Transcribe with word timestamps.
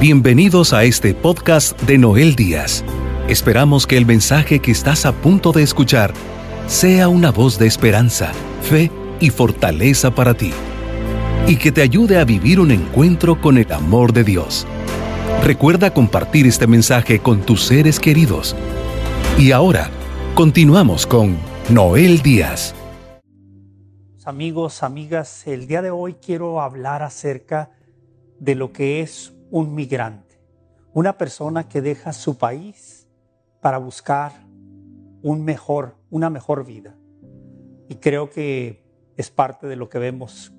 Bienvenidos 0.00 0.72
a 0.72 0.84
este 0.84 1.12
podcast 1.12 1.78
de 1.82 1.98
Noel 1.98 2.34
Díaz. 2.34 2.82
Esperamos 3.28 3.86
que 3.86 3.98
el 3.98 4.06
mensaje 4.06 4.58
que 4.58 4.70
estás 4.70 5.04
a 5.04 5.12
punto 5.12 5.52
de 5.52 5.62
escuchar 5.62 6.14
sea 6.68 7.10
una 7.10 7.30
voz 7.30 7.58
de 7.58 7.66
esperanza, 7.66 8.32
fe 8.62 8.90
y 9.20 9.28
fortaleza 9.28 10.10
para 10.10 10.32
ti, 10.32 10.52
y 11.46 11.56
que 11.56 11.70
te 11.70 11.82
ayude 11.82 12.16
a 12.16 12.24
vivir 12.24 12.60
un 12.60 12.70
encuentro 12.70 13.42
con 13.42 13.58
el 13.58 13.70
amor 13.72 14.14
de 14.14 14.24
Dios. 14.24 14.66
Recuerda 15.44 15.92
compartir 15.92 16.46
este 16.46 16.66
mensaje 16.66 17.18
con 17.18 17.42
tus 17.42 17.62
seres 17.62 18.00
queridos. 18.00 18.56
Y 19.36 19.52
ahora, 19.52 19.90
continuamos 20.34 21.06
con 21.06 21.36
Noel 21.68 22.22
Díaz. 22.22 22.74
Amigos, 24.24 24.82
amigas, 24.82 25.46
el 25.46 25.66
día 25.66 25.82
de 25.82 25.90
hoy 25.90 26.14
quiero 26.14 26.62
hablar 26.62 27.02
acerca 27.02 27.72
de 28.38 28.54
lo 28.54 28.72
que 28.72 29.02
es 29.02 29.34
un 29.50 29.74
migrante, 29.74 30.40
una 30.92 31.18
persona 31.18 31.68
que 31.68 31.80
deja 31.80 32.12
su 32.12 32.38
país 32.38 33.08
para 33.60 33.78
buscar 33.78 34.32
una 35.22 36.30
mejor 36.30 36.64
vida. 36.64 36.96
Y 37.88 37.96
creo 37.96 38.30
que 38.30 38.84
es 39.16 39.30
parte 39.30 39.66
de 39.66 39.76
lo 39.76 39.88
que 39.88 39.98
vemos 39.98 40.52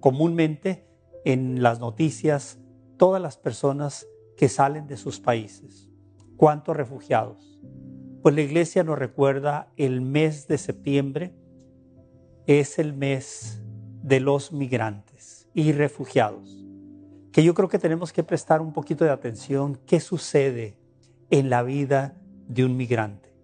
comúnmente 0.00 0.86
en 1.24 1.62
las 1.62 1.80
noticias, 1.80 2.58
todas 2.96 3.22
las 3.22 3.36
personas 3.36 4.06
que 4.36 4.48
salen 4.48 4.86
de 4.86 4.96
sus 4.96 5.20
países. 5.20 5.88
¿Cuántos 6.36 6.76
refugiados? 6.76 7.60
Pues 8.22 8.34
la 8.34 8.42
iglesia 8.42 8.84
nos 8.84 8.98
recuerda 8.98 9.72
el 9.76 10.00
mes 10.00 10.48
de 10.48 10.58
septiembre, 10.58 11.34
es 12.46 12.78
el 12.78 12.92
mes 12.92 13.62
de 14.02 14.20
los 14.20 14.52
migrantes 14.52 15.48
y 15.54 15.72
refugiados 15.72 16.53
que 17.34 17.42
yo 17.42 17.52
creo 17.52 17.68
que 17.68 17.80
tenemos 17.80 18.12
que 18.12 18.22
prestar 18.22 18.62
un 18.62 18.72
poquito 18.72 19.04
de 19.04 19.10
atención 19.10 19.80
qué 19.86 19.98
sucede 19.98 20.78
en 21.30 21.50
la 21.50 21.64
vida 21.64 22.16
de 22.46 22.64
un 22.64 22.76
migrante. 22.76 23.34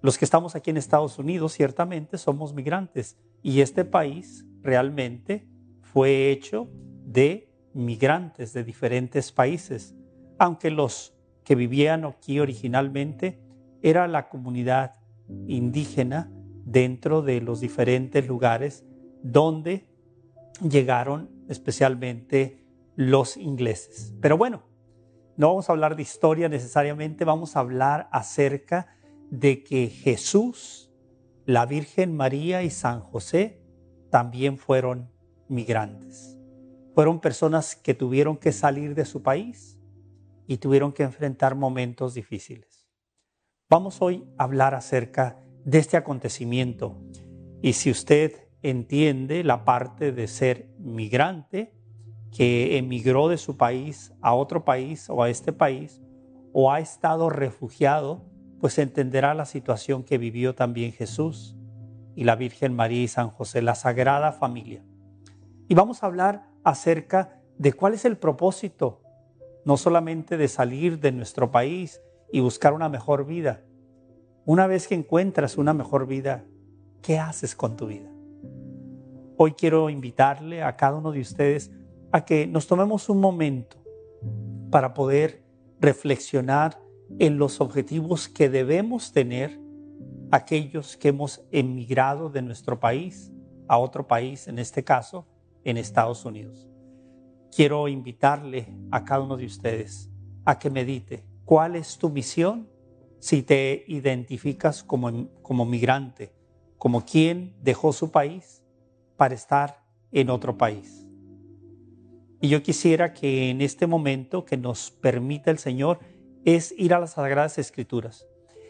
Los 0.00 0.16
que 0.16 0.24
estamos 0.24 0.56
aquí 0.56 0.70
en 0.70 0.78
Estados 0.78 1.18
Unidos 1.18 1.52
ciertamente 1.52 2.16
somos 2.16 2.54
migrantes 2.54 3.18
y 3.42 3.60
este 3.60 3.84
país 3.84 4.46
realmente 4.62 5.46
fue 5.82 6.30
hecho 6.30 6.70
de 7.04 7.52
migrantes 7.74 8.54
de 8.54 8.64
diferentes 8.64 9.32
países, 9.32 9.94
aunque 10.38 10.70
los 10.70 11.12
que 11.44 11.56
vivían 11.56 12.06
aquí 12.06 12.40
originalmente 12.40 13.38
era 13.82 14.08
la 14.08 14.30
comunidad 14.30 14.94
indígena 15.46 16.32
dentro 16.64 17.20
de 17.20 17.42
los 17.42 17.60
diferentes 17.60 18.26
lugares 18.26 18.86
donde 19.22 19.90
llegaron 20.66 21.28
especialmente 21.50 22.59
los 23.00 23.38
ingleses. 23.38 24.14
Pero 24.20 24.36
bueno, 24.36 24.62
no 25.38 25.48
vamos 25.48 25.70
a 25.70 25.72
hablar 25.72 25.96
de 25.96 26.02
historia 26.02 26.50
necesariamente, 26.50 27.24
vamos 27.24 27.56
a 27.56 27.60
hablar 27.60 28.10
acerca 28.12 28.94
de 29.30 29.64
que 29.64 29.88
Jesús, 29.88 30.92
la 31.46 31.64
Virgen 31.64 32.14
María 32.14 32.62
y 32.62 32.68
San 32.68 33.00
José 33.00 33.62
también 34.10 34.58
fueron 34.58 35.10
migrantes. 35.48 36.38
Fueron 36.94 37.20
personas 37.22 37.74
que 37.74 37.94
tuvieron 37.94 38.36
que 38.36 38.52
salir 38.52 38.94
de 38.94 39.06
su 39.06 39.22
país 39.22 39.80
y 40.46 40.58
tuvieron 40.58 40.92
que 40.92 41.04
enfrentar 41.04 41.54
momentos 41.54 42.12
difíciles. 42.12 42.86
Vamos 43.70 44.02
hoy 44.02 44.28
a 44.36 44.44
hablar 44.44 44.74
acerca 44.74 45.40
de 45.64 45.78
este 45.78 45.96
acontecimiento 45.96 47.00
y 47.62 47.72
si 47.72 47.90
usted 47.90 48.50
entiende 48.60 49.42
la 49.42 49.64
parte 49.64 50.12
de 50.12 50.28
ser 50.28 50.68
migrante, 50.78 51.79
que 52.30 52.78
emigró 52.78 53.28
de 53.28 53.38
su 53.38 53.56
país 53.56 54.12
a 54.20 54.34
otro 54.34 54.64
país 54.64 55.08
o 55.10 55.22
a 55.22 55.30
este 55.30 55.52
país 55.52 56.00
o 56.52 56.72
ha 56.72 56.80
estado 56.80 57.30
refugiado, 57.30 58.22
pues 58.60 58.78
entenderá 58.78 59.34
la 59.34 59.46
situación 59.46 60.02
que 60.04 60.18
vivió 60.18 60.54
también 60.54 60.92
Jesús 60.92 61.56
y 62.14 62.24
la 62.24 62.36
Virgen 62.36 62.74
María 62.74 63.02
y 63.02 63.08
San 63.08 63.30
José, 63.30 63.62
la 63.62 63.74
Sagrada 63.74 64.32
Familia. 64.32 64.84
Y 65.68 65.74
vamos 65.74 66.02
a 66.02 66.06
hablar 66.06 66.48
acerca 66.64 67.40
de 67.58 67.72
cuál 67.72 67.94
es 67.94 68.04
el 68.04 68.16
propósito, 68.16 69.02
no 69.64 69.76
solamente 69.76 70.36
de 70.36 70.48
salir 70.48 70.98
de 70.98 71.12
nuestro 71.12 71.50
país 71.50 72.00
y 72.32 72.40
buscar 72.40 72.72
una 72.72 72.88
mejor 72.88 73.26
vida. 73.26 73.62
Una 74.44 74.66
vez 74.66 74.88
que 74.88 74.94
encuentras 74.94 75.58
una 75.58 75.72
mejor 75.72 76.06
vida, 76.06 76.44
¿qué 77.02 77.18
haces 77.18 77.54
con 77.54 77.76
tu 77.76 77.86
vida? 77.86 78.10
Hoy 79.36 79.52
quiero 79.52 79.88
invitarle 79.88 80.62
a 80.62 80.76
cada 80.76 80.98
uno 80.98 81.12
de 81.12 81.20
ustedes 81.20 81.70
a 82.12 82.24
que 82.24 82.46
nos 82.46 82.66
tomemos 82.66 83.08
un 83.08 83.20
momento 83.20 83.76
para 84.70 84.94
poder 84.94 85.42
reflexionar 85.80 86.80
en 87.18 87.38
los 87.38 87.60
objetivos 87.60 88.28
que 88.28 88.48
debemos 88.48 89.12
tener 89.12 89.60
aquellos 90.30 90.96
que 90.96 91.08
hemos 91.08 91.42
emigrado 91.50 92.30
de 92.30 92.42
nuestro 92.42 92.78
país 92.78 93.32
a 93.68 93.78
otro 93.78 94.06
país, 94.06 94.48
en 94.48 94.58
este 94.58 94.84
caso, 94.84 95.26
en 95.64 95.76
Estados 95.76 96.24
Unidos. 96.24 96.68
Quiero 97.54 97.88
invitarle 97.88 98.68
a 98.90 99.04
cada 99.04 99.22
uno 99.22 99.36
de 99.36 99.46
ustedes 99.46 100.10
a 100.44 100.58
que 100.58 100.70
medite 100.70 101.24
cuál 101.44 101.76
es 101.76 101.98
tu 101.98 102.10
misión 102.10 102.68
si 103.18 103.42
te 103.42 103.84
identificas 103.86 104.82
como, 104.82 105.28
como 105.42 105.64
migrante, 105.64 106.32
como 106.78 107.04
quien 107.04 107.54
dejó 107.60 107.92
su 107.92 108.10
país 108.10 108.64
para 109.16 109.34
estar 109.34 109.84
en 110.12 110.30
otro 110.30 110.56
país. 110.56 110.99
Y 112.40 112.48
yo 112.48 112.62
quisiera 112.62 113.12
que 113.12 113.50
en 113.50 113.60
este 113.60 113.86
momento 113.86 114.44
que 114.44 114.56
nos 114.56 114.90
permita 114.90 115.50
el 115.50 115.58
Señor 115.58 116.00
es 116.44 116.74
ir 116.78 116.94
a 116.94 116.98
las 116.98 117.12
Sagradas 117.12 117.58
Escrituras. 117.58 118.26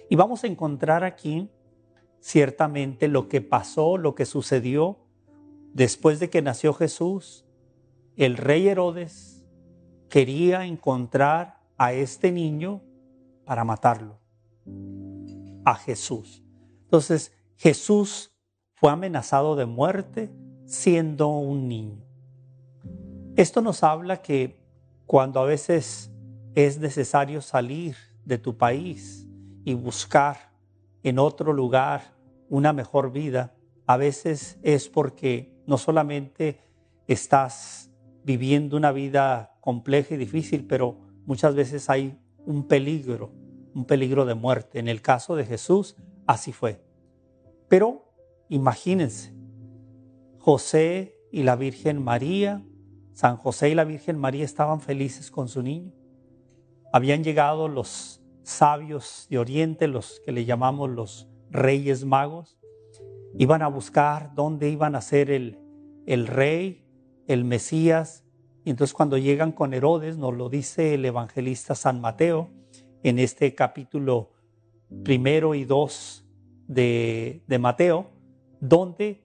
Y 0.08 0.16
vamos 0.16 0.42
a 0.42 0.48
encontrar 0.48 1.04
aquí 1.04 1.48
ciertamente 2.19 3.06
lo 3.06 3.28
que 3.28 3.41
pasó, 3.41 3.97
lo 3.97 4.14
que 4.14 4.26
sucedió 4.26 4.98
después 5.72 6.19
de 6.19 6.30
que 6.30 6.42
nació 6.42 6.75
Jesús. 6.75 7.47
El 8.16 8.36
rey 8.36 8.66
Herodes 8.66 9.44
quería 10.09 10.64
encontrar 10.66 11.60
a 11.78 11.92
este 11.92 12.32
niño 12.32 12.82
para 13.44 13.64
matarlo, 13.64 14.19
a 15.64 15.76
Jesús. 15.76 16.42
Entonces 16.82 17.32
Jesús 17.56 18.32
fue 18.75 18.91
amenazado 18.91 19.54
de 19.54 19.66
muerte 19.66 20.30
siendo 20.66 21.28
un 21.28 21.69
niño. 21.69 22.09
Esto 23.36 23.60
nos 23.60 23.82
habla 23.82 24.22
que 24.22 24.60
cuando 25.06 25.41
a 25.41 25.44
veces 25.44 26.10
es 26.54 26.78
necesario 26.78 27.41
salir 27.41 27.96
de 28.24 28.38
tu 28.38 28.56
país 28.56 29.26
y 29.64 29.74
buscar 29.74 30.52
en 31.02 31.18
otro 31.18 31.52
lugar 31.52 32.14
una 32.48 32.72
mejor 32.72 33.12
vida, 33.12 33.54
a 33.86 33.96
veces 33.96 34.58
es 34.62 34.88
porque 34.88 35.54
no 35.66 35.78
solamente 35.78 36.60
estás 37.06 37.91
viviendo 38.24 38.76
una 38.76 38.92
vida 38.92 39.56
compleja 39.60 40.14
y 40.14 40.18
difícil, 40.18 40.66
pero 40.66 40.98
muchas 41.26 41.54
veces 41.54 41.88
hay 41.88 42.18
un 42.44 42.66
peligro, 42.66 43.32
un 43.74 43.84
peligro 43.84 44.26
de 44.26 44.34
muerte. 44.34 44.78
En 44.78 44.88
el 44.88 45.00
caso 45.00 45.36
de 45.36 45.47
Jesús, 45.47 45.97
así 46.26 46.52
fue. 46.52 46.82
Pero 47.68 48.12
imagínense, 48.48 49.32
José 50.38 51.16
y 51.30 51.44
la 51.44 51.56
Virgen 51.56 52.02
María 52.02 52.64
San 53.20 53.36
José 53.36 53.69
y 53.69 53.75
la 53.75 53.84
Virgen 53.84 54.16
María 54.16 54.47
estaban 54.47 54.81
felices 54.81 55.31
con 55.31 55.47
su 55.47 55.62
niño. 55.62 55.92
Habían 56.91 57.22
llegado 57.22 57.69
los 57.69 58.22
sabios 58.44 59.26
de 59.28 59.36
Oriente, 59.36 59.88
los 59.88 60.22
que 60.25 60.32
le 60.32 60.47
llamamos 60.47 60.88
los 60.88 61.28
reyes 61.50 62.06
magos. 62.06 62.59
Iban 63.34 63.60
a 63.60 63.69
buscar 63.69 64.34
dónde 64.34 64.70
iban 64.70 64.94
a 64.94 65.03
ser 65.03 65.30
el, 65.30 65.59
el 66.06 66.26
rey, 66.26 66.82
el 67.26 67.44
Mesías. 67.44 68.25
Y 68.64 68.70
entonces 68.70 68.94
cuando 68.94 69.19
llegan 69.19 69.53
con 69.53 69.75
Herodes, 69.75 70.16
nos 70.16 70.34
lo 70.34 70.48
dice 70.48 70.94
el 70.94 71.04
evangelista 71.04 71.74
San 71.74 72.00
Mateo 72.00 72.48
en 73.03 73.18
este 73.18 73.54
capítulo 73.54 74.30
primero 75.04 75.54
y 75.54 75.66
dos 75.66 76.24
de, 76.68 77.42
de 77.47 77.59
Mateo, 77.59 78.06
donde 78.60 79.22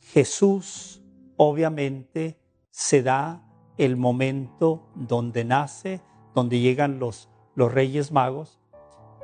Jesús 0.00 1.02
obviamente 1.36 2.38
se 2.78 3.02
da 3.02 3.42
el 3.76 3.96
momento 3.96 4.88
donde 4.94 5.44
nace, 5.44 6.00
donde 6.32 6.60
llegan 6.60 7.00
los, 7.00 7.28
los 7.56 7.74
reyes 7.74 8.12
magos, 8.12 8.60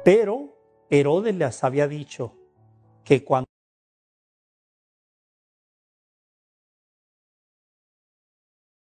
pero 0.04 0.58
Herodes 0.90 1.36
les 1.36 1.62
había 1.62 1.86
dicho 1.86 2.34
que 3.04 3.22
cuando 3.22 3.46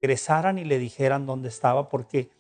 regresaran 0.02 0.58
y 0.58 0.64
le 0.64 0.80
dijeran 0.80 1.28
dónde 1.28 1.50
estaba, 1.50 1.88
porque 1.88 2.32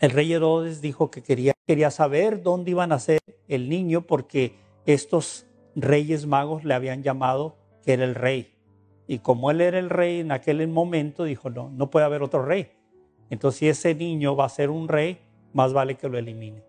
el 0.00 0.10
rey 0.10 0.32
Herodes 0.32 0.80
dijo 0.80 1.08
que 1.12 1.22
quería, 1.22 1.52
quería 1.68 1.92
saber 1.92 2.42
dónde 2.42 2.72
iban 2.72 2.90
a 2.90 2.98
ser 2.98 3.20
el 3.46 3.68
niño, 3.68 4.08
porque 4.08 4.58
estos 4.86 5.46
reyes 5.76 6.26
magos 6.26 6.64
le 6.64 6.74
habían 6.74 7.04
llamado 7.04 7.56
que 7.84 7.92
era 7.92 8.02
el 8.02 8.16
rey. 8.16 8.57
Y 9.08 9.20
como 9.20 9.50
él 9.50 9.62
era 9.62 9.78
el 9.78 9.88
rey 9.88 10.20
en 10.20 10.30
aquel 10.30 10.68
momento, 10.68 11.24
dijo, 11.24 11.48
no, 11.48 11.70
no 11.70 11.90
puede 11.90 12.04
haber 12.04 12.22
otro 12.22 12.44
rey. 12.44 12.70
Entonces, 13.30 13.58
si 13.58 13.68
ese 13.68 13.94
niño 13.94 14.36
va 14.36 14.44
a 14.44 14.50
ser 14.50 14.68
un 14.68 14.86
rey, 14.86 15.18
más 15.54 15.72
vale 15.72 15.96
que 15.96 16.10
lo 16.10 16.18
elimine. 16.18 16.62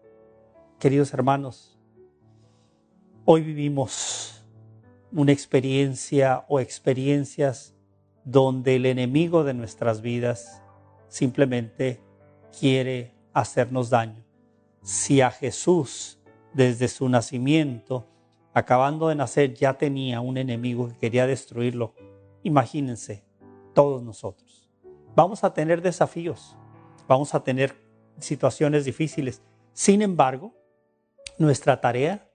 Queridos 0.80 1.14
hermanos, 1.14 1.78
hoy 3.26 3.42
vivimos 3.42 4.46
una 5.12 5.34
experiencia 5.34 6.46
o 6.48 6.62
experiencias 6.62 7.76
donde 8.24 8.78
el 8.78 8.86
enemigo 8.86 9.44
de 9.44 9.54
nuestras 9.54 10.02
vidas 10.02 10.62
simplemente 11.10 12.00
quiere 12.58 13.14
hacernos 13.34 13.90
daño. 13.90 14.24
Si 14.82 15.20
a 15.20 15.30
Jesús 15.30 16.20
desde 16.54 16.88
su 16.88 17.10
nacimiento, 17.10 18.08
acabando 18.54 19.10
de 19.10 19.16
nacer, 19.16 19.54
ya 19.56 19.74
tenía 19.74 20.22
un 20.22 20.38
enemigo 20.38 20.88
que 20.88 20.98
quería 20.98 21.28
destruirlo, 21.28 21.94
imagínense, 22.44 23.24
todos 23.74 24.04
nosotros. 24.04 24.70
Vamos 25.16 25.44
a 25.44 25.54
tener 25.54 25.82
desafíos, 25.82 26.56
vamos 27.08 27.34
a 27.34 27.44
tener 27.44 27.76
situaciones 28.20 28.86
difíciles. 28.86 29.42
Sin 29.74 30.02
embargo, 30.02 30.54
nuestra 31.38 31.80
tarea 31.82 32.30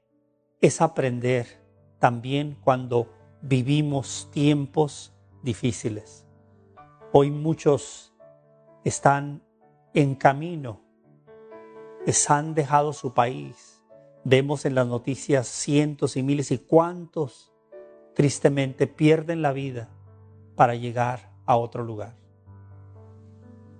es 0.60 0.80
aprender 0.80 1.46
también 1.98 2.56
cuando 2.62 3.12
vivimos 3.42 4.28
tiempos 4.32 5.12
difíciles. 5.42 6.24
Hoy 7.12 7.30
muchos 7.30 8.14
están 8.84 9.42
en 9.92 10.14
camino, 10.14 10.80
han 12.28 12.54
dejado 12.54 12.92
su 12.92 13.14
país. 13.14 13.82
Vemos 14.24 14.64
en 14.64 14.74
las 14.74 14.86
noticias 14.86 15.46
cientos 15.46 16.16
y 16.16 16.22
miles 16.22 16.50
y 16.50 16.58
cuántos 16.58 17.52
tristemente 18.14 18.86
pierden 18.86 19.42
la 19.42 19.52
vida 19.52 19.93
para 20.54 20.74
llegar 20.74 21.30
a 21.46 21.56
otro 21.56 21.84
lugar. 21.84 22.16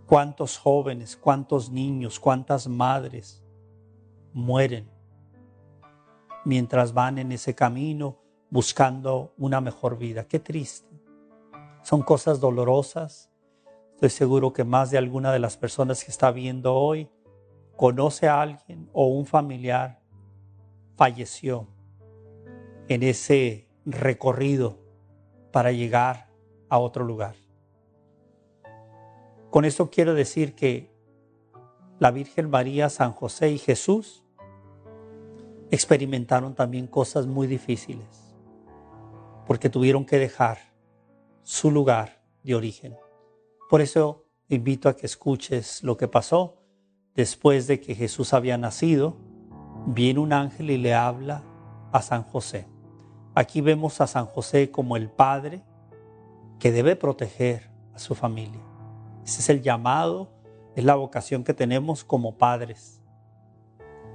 Cuántos 0.06 0.58
jóvenes, 0.58 1.16
cuántos 1.16 1.70
niños, 1.70 2.20
cuántas 2.20 2.68
madres 2.68 3.42
mueren 4.32 4.90
mientras 6.44 6.92
van 6.92 7.18
en 7.18 7.32
ese 7.32 7.54
camino 7.54 8.18
buscando 8.50 9.32
una 9.38 9.60
mejor 9.60 9.98
vida. 9.98 10.28
Qué 10.28 10.38
triste. 10.38 10.88
Son 11.82 12.02
cosas 12.02 12.40
dolorosas. 12.40 13.30
Estoy 13.94 14.10
seguro 14.10 14.52
que 14.52 14.64
más 14.64 14.90
de 14.90 14.98
alguna 14.98 15.32
de 15.32 15.38
las 15.38 15.56
personas 15.56 16.04
que 16.04 16.10
está 16.10 16.30
viendo 16.30 16.74
hoy 16.74 17.08
conoce 17.76 18.28
a 18.28 18.40
alguien 18.40 18.88
o 18.92 19.06
un 19.06 19.26
familiar 19.26 20.00
falleció 20.96 21.66
en 22.88 23.02
ese 23.02 23.68
recorrido 23.84 24.78
para 25.50 25.72
llegar 25.72 26.28
a 26.68 26.78
otro 26.78 27.04
lugar. 27.04 27.36
Con 29.50 29.64
esto 29.64 29.90
quiero 29.90 30.14
decir 30.14 30.54
que 30.54 30.92
la 32.00 32.10
Virgen 32.10 32.50
María, 32.50 32.88
San 32.88 33.12
José 33.12 33.50
y 33.50 33.58
Jesús 33.58 34.24
experimentaron 35.70 36.54
también 36.54 36.86
cosas 36.86 37.26
muy 37.26 37.46
difíciles, 37.46 38.34
porque 39.46 39.70
tuvieron 39.70 40.04
que 40.04 40.18
dejar 40.18 40.58
su 41.42 41.70
lugar 41.70 42.20
de 42.42 42.54
origen. 42.54 42.96
Por 43.70 43.80
eso 43.80 44.24
invito 44.48 44.88
a 44.88 44.96
que 44.96 45.06
escuches 45.06 45.82
lo 45.82 45.96
que 45.96 46.08
pasó 46.08 46.56
después 47.14 47.66
de 47.66 47.80
que 47.80 47.94
Jesús 47.94 48.34
había 48.34 48.58
nacido. 48.58 49.16
Viene 49.86 50.20
un 50.20 50.32
ángel 50.32 50.70
y 50.70 50.78
le 50.78 50.94
habla 50.94 51.44
a 51.92 52.02
San 52.02 52.24
José. 52.24 52.66
Aquí 53.34 53.60
vemos 53.60 54.00
a 54.00 54.06
San 54.06 54.26
José 54.26 54.70
como 54.70 54.96
el 54.96 55.10
padre 55.10 55.62
que 56.64 56.72
debe 56.72 56.96
proteger 56.96 57.68
a 57.92 57.98
su 57.98 58.14
familia. 58.14 58.62
Ese 59.22 59.40
es 59.40 59.50
el 59.50 59.60
llamado, 59.60 60.32
es 60.74 60.82
la 60.82 60.94
vocación 60.94 61.44
que 61.44 61.52
tenemos 61.52 62.04
como 62.04 62.38
padres. 62.38 63.02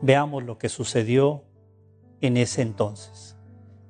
Veamos 0.02 0.44
lo 0.44 0.58
que 0.58 0.68
sucedió 0.68 1.44
en 2.22 2.38
ese 2.38 2.64
entonces. 2.64 3.38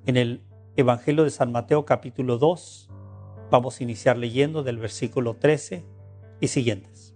En 0.06 0.18
el 0.18 0.44
Evangelio 0.76 1.24
de 1.24 1.30
San 1.30 1.54
Mateo 1.54 1.86
capítulo 1.86 2.38
2, 2.38 2.90
vamos 3.50 3.80
a 3.80 3.84
iniciar 3.84 4.18
leyendo 4.18 4.62
del 4.62 4.78
versículo 4.78 5.38
13 5.38 5.86
y 6.42 6.50
siguientes. 6.50 7.16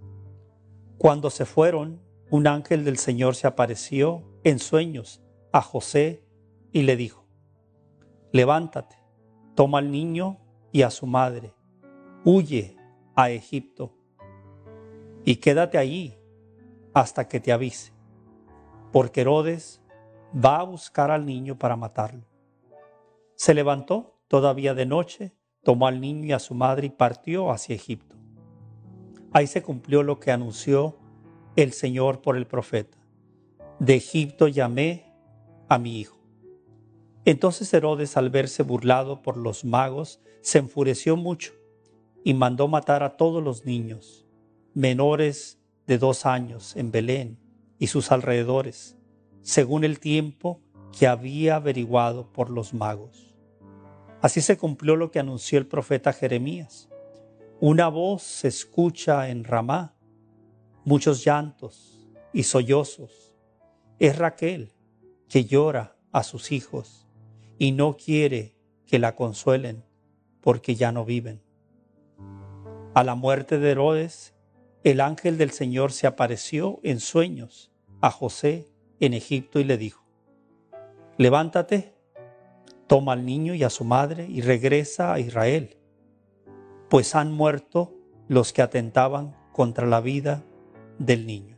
Cuando 0.97 1.29
se 1.29 1.43
fueron, 1.43 2.01
un 2.29 2.47
ángel 2.47 2.85
del 2.85 2.97
Señor 2.97 3.35
se 3.35 3.47
apareció 3.47 4.23
en 4.45 4.59
sueños 4.59 5.21
a 5.51 5.61
José 5.61 6.23
y 6.71 6.83
le 6.83 6.95
dijo, 6.95 7.27
levántate, 8.31 8.95
toma 9.55 9.79
al 9.79 9.91
niño 9.91 10.39
y 10.73 10.81
a 10.81 10.89
su 10.89 11.05
madre, 11.05 11.53
huye 12.25 12.75
a 13.15 13.29
Egipto 13.29 13.93
y 15.23 15.37
quédate 15.37 15.77
allí 15.77 16.17
hasta 16.93 17.27
que 17.27 17.39
te 17.39 17.53
avise, 17.53 17.93
porque 18.91 19.21
Herodes 19.21 19.81
va 20.33 20.59
a 20.59 20.63
buscar 20.63 21.11
al 21.11 21.25
niño 21.25 21.57
para 21.57 21.77
matarlo. 21.77 22.25
Se 23.35 23.53
levantó 23.53 24.19
todavía 24.27 24.73
de 24.73 24.87
noche, 24.87 25.35
tomó 25.63 25.87
al 25.87 26.01
niño 26.01 26.25
y 26.25 26.31
a 26.33 26.39
su 26.39 26.55
madre 26.55 26.87
y 26.87 26.89
partió 26.89 27.51
hacia 27.51 27.75
Egipto. 27.75 28.17
Ahí 29.31 29.47
se 29.47 29.61
cumplió 29.61 30.01
lo 30.01 30.19
que 30.19 30.31
anunció 30.31 30.97
el 31.55 31.71
Señor 31.73 32.21
por 32.21 32.35
el 32.35 32.47
profeta. 32.47 32.97
De 33.79 33.95
Egipto 33.95 34.47
llamé 34.47 35.13
a 35.69 35.77
mi 35.77 35.99
hijo. 35.99 36.22
Entonces 37.25 37.73
Herodes, 37.73 38.17
al 38.17 38.29
verse 38.29 38.63
burlado 38.63 39.21
por 39.21 39.37
los 39.37 39.63
magos, 39.63 40.19
se 40.41 40.59
enfureció 40.59 41.15
mucho 41.15 41.53
y 42.23 42.33
mandó 42.33 42.67
matar 42.67 43.03
a 43.03 43.15
todos 43.15 43.41
los 43.41 43.65
niños, 43.65 44.25
menores 44.73 45.59
de 45.87 45.97
dos 45.97 46.25
años, 46.25 46.75
en 46.75 46.91
Belén 46.91 47.39
y 47.79 47.87
sus 47.87 48.11
alrededores 48.11 48.97
según 49.43 49.83
el 49.83 49.99
tiempo 49.99 50.61
que 50.97 51.05
había 51.05 51.57
averiguado 51.57 52.31
por 52.31 52.49
los 52.49 52.73
magos. 52.73 53.35
Así 54.21 54.41
se 54.41 54.57
cumplió 54.57 54.95
lo 54.95 55.11
que 55.11 55.19
anunció 55.19 55.59
el 55.59 55.67
profeta 55.67 56.13
Jeremías. 56.13 56.89
Una 57.59 57.89
voz 57.89 58.23
se 58.23 58.47
escucha 58.47 59.29
en 59.29 59.43
Ramá, 59.43 59.95
muchos 60.85 61.25
llantos 61.25 62.07
y 62.31 62.43
sollozos. 62.43 63.33
Es 63.99 64.17
Raquel 64.17 64.71
que 65.27 65.45
llora 65.45 65.97
a 66.13 66.23
sus 66.23 66.51
hijos 66.51 67.02
y 67.57 67.71
no 67.71 67.97
quiere 67.97 68.55
que 68.85 68.99
la 68.99 69.15
consuelen 69.15 69.83
porque 70.41 70.75
ya 70.75 70.91
no 70.91 71.05
viven. 71.05 71.41
A 72.93 73.03
la 73.03 73.15
muerte 73.15 73.57
de 73.59 73.71
Herodes, 73.71 74.33
el 74.83 75.01
ángel 75.01 75.37
del 75.37 75.51
Señor 75.51 75.91
se 75.91 76.07
apareció 76.07 76.79
en 76.83 76.99
sueños 76.99 77.71
a 78.01 78.11
José 78.11 78.67
en 78.99 79.13
Egipto 79.13 79.59
y 79.59 79.63
le 79.63 79.77
dijo, 79.77 80.03
levántate, 81.17 81.93
toma 82.87 83.13
al 83.13 83.25
niño 83.25 83.53
y 83.55 83.63
a 83.63 83.69
su 83.69 83.85
madre 83.85 84.27
y 84.29 84.41
regresa 84.41 85.13
a 85.13 85.19
Israel, 85.19 85.77
pues 86.89 87.15
han 87.15 87.31
muerto 87.31 87.93
los 88.27 88.53
que 88.53 88.61
atentaban 88.61 89.35
contra 89.51 89.87
la 89.87 90.01
vida 90.01 90.43
del 90.99 91.25
niño. 91.25 91.57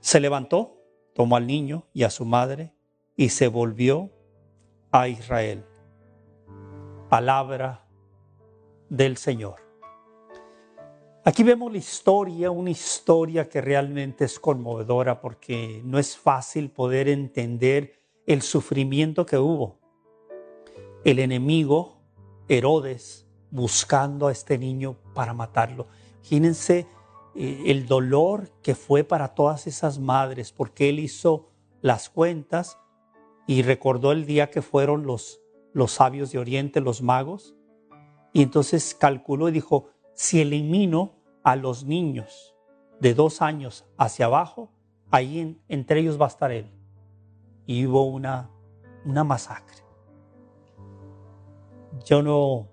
Se 0.00 0.20
levantó, 0.20 0.82
tomó 1.14 1.36
al 1.36 1.46
niño 1.46 1.86
y 1.92 2.04
a 2.04 2.10
su 2.10 2.24
madre 2.24 2.72
y 3.16 3.28
se 3.28 3.48
volvió 3.48 4.10
a 4.90 5.08
Israel. 5.08 5.64
Palabra 7.08 7.86
del 8.88 9.16
Señor. 9.16 9.56
Aquí 11.24 11.42
vemos 11.42 11.70
la 11.70 11.78
historia, 11.78 12.50
una 12.50 12.70
historia 12.70 13.48
que 13.48 13.60
realmente 13.60 14.24
es 14.24 14.40
conmovedora 14.40 15.20
porque 15.20 15.82
no 15.84 15.98
es 15.98 16.16
fácil 16.16 16.70
poder 16.70 17.08
entender 17.08 18.00
el 18.26 18.42
sufrimiento 18.42 19.26
que 19.26 19.36
hubo. 19.36 19.78
El 21.04 21.18
enemigo, 21.18 22.00
Herodes, 22.48 23.26
buscando 23.50 24.28
a 24.28 24.32
este 24.32 24.58
niño 24.58 24.96
para 25.14 25.34
matarlo. 25.34 25.88
Imagínense 26.20 26.86
eh, 27.34 27.64
el 27.66 27.86
dolor 27.86 28.50
que 28.62 28.74
fue 28.74 29.04
para 29.04 29.34
todas 29.34 29.66
esas 29.66 29.98
madres 29.98 30.52
porque 30.52 30.88
él 30.88 30.98
hizo 30.98 31.48
las 31.80 32.08
cuentas 32.08 32.78
y 33.50 33.62
recordó 33.62 34.12
el 34.12 34.26
día 34.26 34.48
que 34.48 34.62
fueron 34.62 35.06
los, 35.06 35.40
los 35.72 35.90
sabios 35.90 36.30
de 36.30 36.38
Oriente, 36.38 36.80
los 36.80 37.02
magos, 37.02 37.56
y 38.32 38.42
entonces 38.42 38.94
calculó 38.94 39.48
y 39.48 39.50
dijo, 39.50 39.88
si 40.14 40.40
elimino 40.40 41.16
a 41.42 41.56
los 41.56 41.84
niños 41.84 42.54
de 43.00 43.12
dos 43.12 43.42
años 43.42 43.86
hacia 43.98 44.26
abajo, 44.26 44.70
ahí 45.10 45.60
entre 45.66 45.98
ellos 45.98 46.16
va 46.16 46.26
a 46.26 46.28
estar 46.28 46.52
él. 46.52 46.70
Y 47.66 47.86
hubo 47.86 48.04
una, 48.04 48.50
una 49.04 49.24
masacre. 49.24 49.82
Yo 52.06 52.22
no 52.22 52.68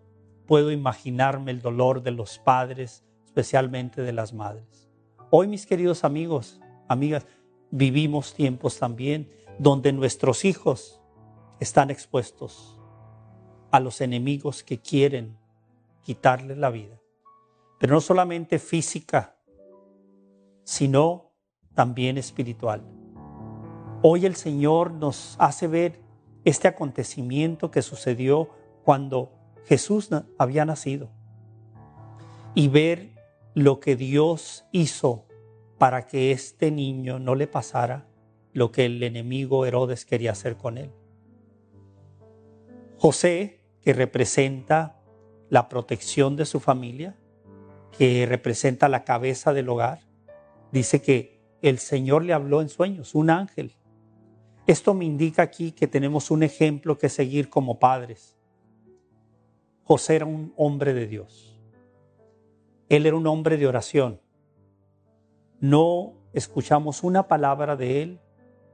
puedo 0.45 0.71
imaginarme 0.71 1.49
el 1.49 1.61
dolor 1.63 2.03
de 2.03 2.11
los 2.11 2.37
padres, 2.37 3.03
especialmente 3.25 4.03
de 4.03 4.13
las 4.13 4.31
madres. 4.31 4.87
Hoy, 5.31 5.47
mis 5.47 5.65
queridos 5.65 6.03
amigos, 6.03 6.61
amigas, 6.87 7.25
vivimos 7.71 8.35
tiempos 8.35 8.77
también 8.77 9.35
donde 9.59 9.93
nuestros 9.93 10.45
hijos 10.45 11.01
están 11.59 11.89
expuestos 11.89 12.79
a 13.71 13.79
los 13.79 14.01
enemigos 14.01 14.63
que 14.63 14.79
quieren 14.79 15.37
quitarles 16.03 16.57
la 16.57 16.69
vida 16.69 16.99
pero 17.79 17.95
no 17.95 18.01
solamente 18.01 18.59
física 18.59 19.35
sino 20.63 21.31
también 21.75 22.17
espiritual. 22.17 22.83
Hoy 24.01 24.25
el 24.25 24.35
Señor 24.35 24.91
nos 24.91 25.35
hace 25.39 25.67
ver 25.67 26.01
este 26.43 26.67
acontecimiento 26.67 27.71
que 27.71 27.81
sucedió 27.81 28.49
cuando 28.83 29.31
Jesús 29.65 30.09
había 30.37 30.65
nacido 30.65 31.09
y 32.53 32.67
ver 32.67 33.13
lo 33.53 33.79
que 33.79 33.95
Dios 33.95 34.65
hizo 34.71 35.25
para 35.77 36.05
que 36.05 36.31
este 36.31 36.69
niño 36.71 37.19
no 37.19 37.35
le 37.35 37.47
pasara 37.47 38.05
lo 38.53 38.71
que 38.71 38.85
el 38.85 39.01
enemigo 39.03 39.65
Herodes 39.65 40.05
quería 40.05 40.31
hacer 40.31 40.57
con 40.57 40.77
él. 40.77 40.91
José, 42.97 43.61
que 43.81 43.93
representa 43.93 44.99
la 45.49 45.69
protección 45.69 46.35
de 46.35 46.45
su 46.45 46.59
familia, 46.59 47.15
que 47.97 48.25
representa 48.25 48.89
la 48.89 49.03
cabeza 49.03 49.53
del 49.53 49.69
hogar, 49.69 49.99
dice 50.71 51.01
que 51.01 51.39
el 51.61 51.79
Señor 51.79 52.23
le 52.23 52.33
habló 52.33 52.61
en 52.61 52.69
sueños, 52.69 53.15
un 53.15 53.29
ángel. 53.29 53.73
Esto 54.65 54.93
me 54.93 55.05
indica 55.05 55.41
aquí 55.41 55.71
que 55.71 55.87
tenemos 55.87 56.29
un 56.31 56.43
ejemplo 56.43 56.97
que 56.97 57.09
seguir 57.09 57.49
como 57.49 57.79
padres. 57.79 58.37
José 59.83 60.17
era 60.17 60.25
un 60.25 60.53
hombre 60.57 60.93
de 60.93 61.07
Dios. 61.07 61.57
Él 62.89 63.05
era 63.05 63.15
un 63.15 63.27
hombre 63.27 63.57
de 63.57 63.67
oración. 63.67 64.19
No 65.59 66.13
escuchamos 66.33 67.03
una 67.03 67.27
palabra 67.27 67.75
de 67.75 68.03
él 68.03 68.19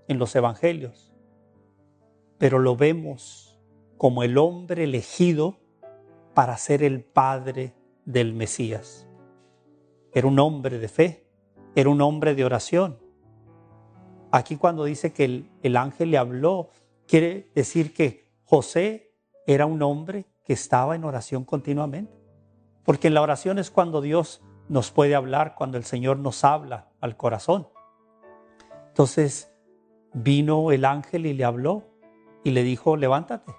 en 0.08 0.20
los 0.20 0.36
evangelios, 0.36 1.14
pero 2.38 2.60
lo 2.60 2.76
vemos 2.76 3.60
como 3.98 4.24
el 4.24 4.38
hombre 4.38 4.84
elegido 4.84 5.58
para 6.34 6.58
ser 6.58 6.84
el 6.84 7.02
padre 7.04 7.74
del 8.06 8.34
Mesías. 8.34 9.08
Era 10.12 10.28
un 10.28 10.40
hombre 10.40 10.80
de 10.80 10.88
fe, 10.88 11.28
era 11.76 11.90
un 11.90 12.02
hombre 12.02 12.36
de 12.36 12.46
oración. 12.46 13.00
Aquí 14.32 14.58
cuando 14.58 14.84
dice 14.84 15.14
que 15.14 15.26
el, 15.26 15.52
el 15.62 15.78
ángel 15.78 16.12
le 16.12 16.18
habló, 16.18 16.70
quiere 17.08 17.50
decir 17.56 17.94
que 17.94 18.28
José 18.44 19.14
era 19.46 19.66
un 19.66 19.82
hombre 19.82 20.26
que 20.44 20.54
estaba 20.54 20.96
en 20.96 21.04
oración 21.04 21.46
continuamente. 21.46 22.14
Porque 22.84 23.08
en 23.08 23.14
la 23.14 23.22
oración 23.22 23.60
es 23.60 23.72
cuando 23.72 24.02
Dios 24.02 24.42
nos 24.68 24.92
puede 24.92 25.16
hablar, 25.16 25.56
cuando 25.56 25.78
el 25.78 25.86
Señor 25.86 26.20
nos 26.20 26.44
habla 26.44 26.90
al 27.00 27.16
corazón. 27.16 27.68
Entonces 28.90 29.53
vino 30.14 30.72
el 30.72 30.86
ángel 30.86 31.26
y 31.26 31.34
le 31.34 31.44
habló 31.44 31.84
y 32.44 32.52
le 32.52 32.64
dijo, 32.64 32.98
levántate, 32.98 33.54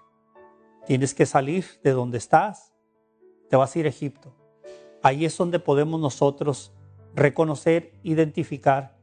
tienes 0.86 1.14
que 1.14 1.26
salir 1.26 1.64
de 1.82 1.92
donde 1.92 2.18
estás, 2.18 2.72
te 3.48 3.56
vas 3.56 3.74
a 3.74 3.78
ir 3.78 3.86
a 3.86 3.90
Egipto. 3.90 4.34
Ahí 5.02 5.24
es 5.24 5.36
donde 5.36 5.58
podemos 5.58 6.00
nosotros 6.00 6.72
reconocer, 7.14 7.92
identificar 8.02 8.96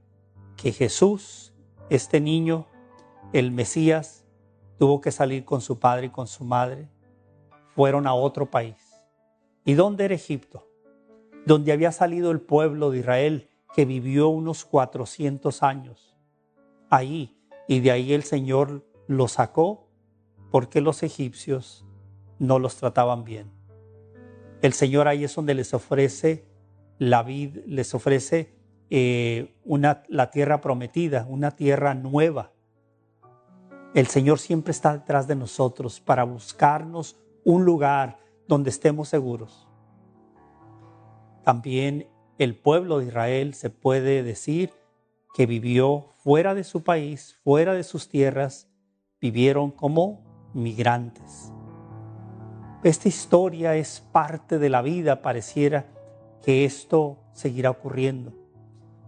que 0.57 0.71
Jesús, 0.71 1.53
este 1.89 2.19
niño, 2.19 2.67
el 3.33 3.51
Mesías, 3.51 4.25
tuvo 4.77 5.01
que 5.01 5.11
salir 5.11 5.45
con 5.45 5.61
su 5.61 5.79
padre 5.79 6.07
y 6.07 6.09
con 6.09 6.27
su 6.27 6.43
madre. 6.43 6.89
Fueron 7.75 8.07
a 8.07 8.13
otro 8.13 8.49
país. 8.49 8.75
¿Y 9.63 9.73
dónde 9.73 10.05
era 10.05 10.15
Egipto? 10.15 10.67
Donde 11.45 11.71
había 11.71 11.91
salido 11.91 12.31
el 12.31 12.41
pueblo 12.41 12.91
de 12.91 12.99
Israel 12.99 13.49
que 13.73 13.85
vivió 13.85 14.29
unos 14.29 14.65
400 14.65 15.63
años. 15.63 16.17
Ahí. 16.89 17.37
Y 17.67 17.79
de 17.79 17.91
ahí 17.91 18.13
el 18.13 18.23
Señor 18.23 18.85
lo 19.07 19.27
sacó 19.27 19.87
porque 20.51 20.81
los 20.81 21.03
egipcios 21.03 21.85
no 22.39 22.59
los 22.59 22.75
trataban 22.75 23.23
bien. 23.23 23.51
El 24.61 24.73
Señor 24.73 25.07
ahí 25.07 25.23
es 25.23 25.35
donde 25.35 25.53
les 25.53 25.73
ofrece 25.73 26.45
la 26.97 27.23
vida, 27.23 27.61
les 27.65 27.93
ofrece 27.95 28.53
eh, 28.89 29.55
una, 29.63 30.03
la 30.07 30.29
tierra 30.29 30.61
prometida, 30.61 31.25
una 31.29 31.51
tierra 31.51 31.93
nueva. 31.93 32.51
El 33.93 34.07
Señor 34.07 34.39
siempre 34.39 34.71
está 34.71 34.93
detrás 34.93 35.27
de 35.27 35.35
nosotros 35.35 35.99
para 35.99 36.23
buscarnos 36.23 37.17
un 37.43 37.65
lugar 37.65 38.19
donde 38.47 38.69
estemos 38.69 39.09
seguros. 39.09 39.67
También 41.43 42.07
el 42.37 42.55
pueblo 42.55 42.99
de 42.99 43.07
Israel 43.07 43.53
se 43.53 43.69
puede 43.69 44.23
decir 44.23 44.71
que 45.33 45.45
vivió 45.45 46.09
fuera 46.23 46.53
de 46.53 46.63
su 46.63 46.83
país, 46.83 47.37
fuera 47.43 47.73
de 47.73 47.83
sus 47.83 48.09
tierras, 48.09 48.67
vivieron 49.19 49.71
como 49.71 50.49
migrantes. 50.53 51.51
Esta 52.83 53.07
historia 53.07 53.75
es 53.75 54.01
parte 54.11 54.57
de 54.57 54.69
la 54.69 54.81
vida, 54.81 55.21
pareciera 55.21 55.85
que 56.41 56.65
esto 56.65 57.19
seguirá 57.33 57.69
ocurriendo. 57.69 58.33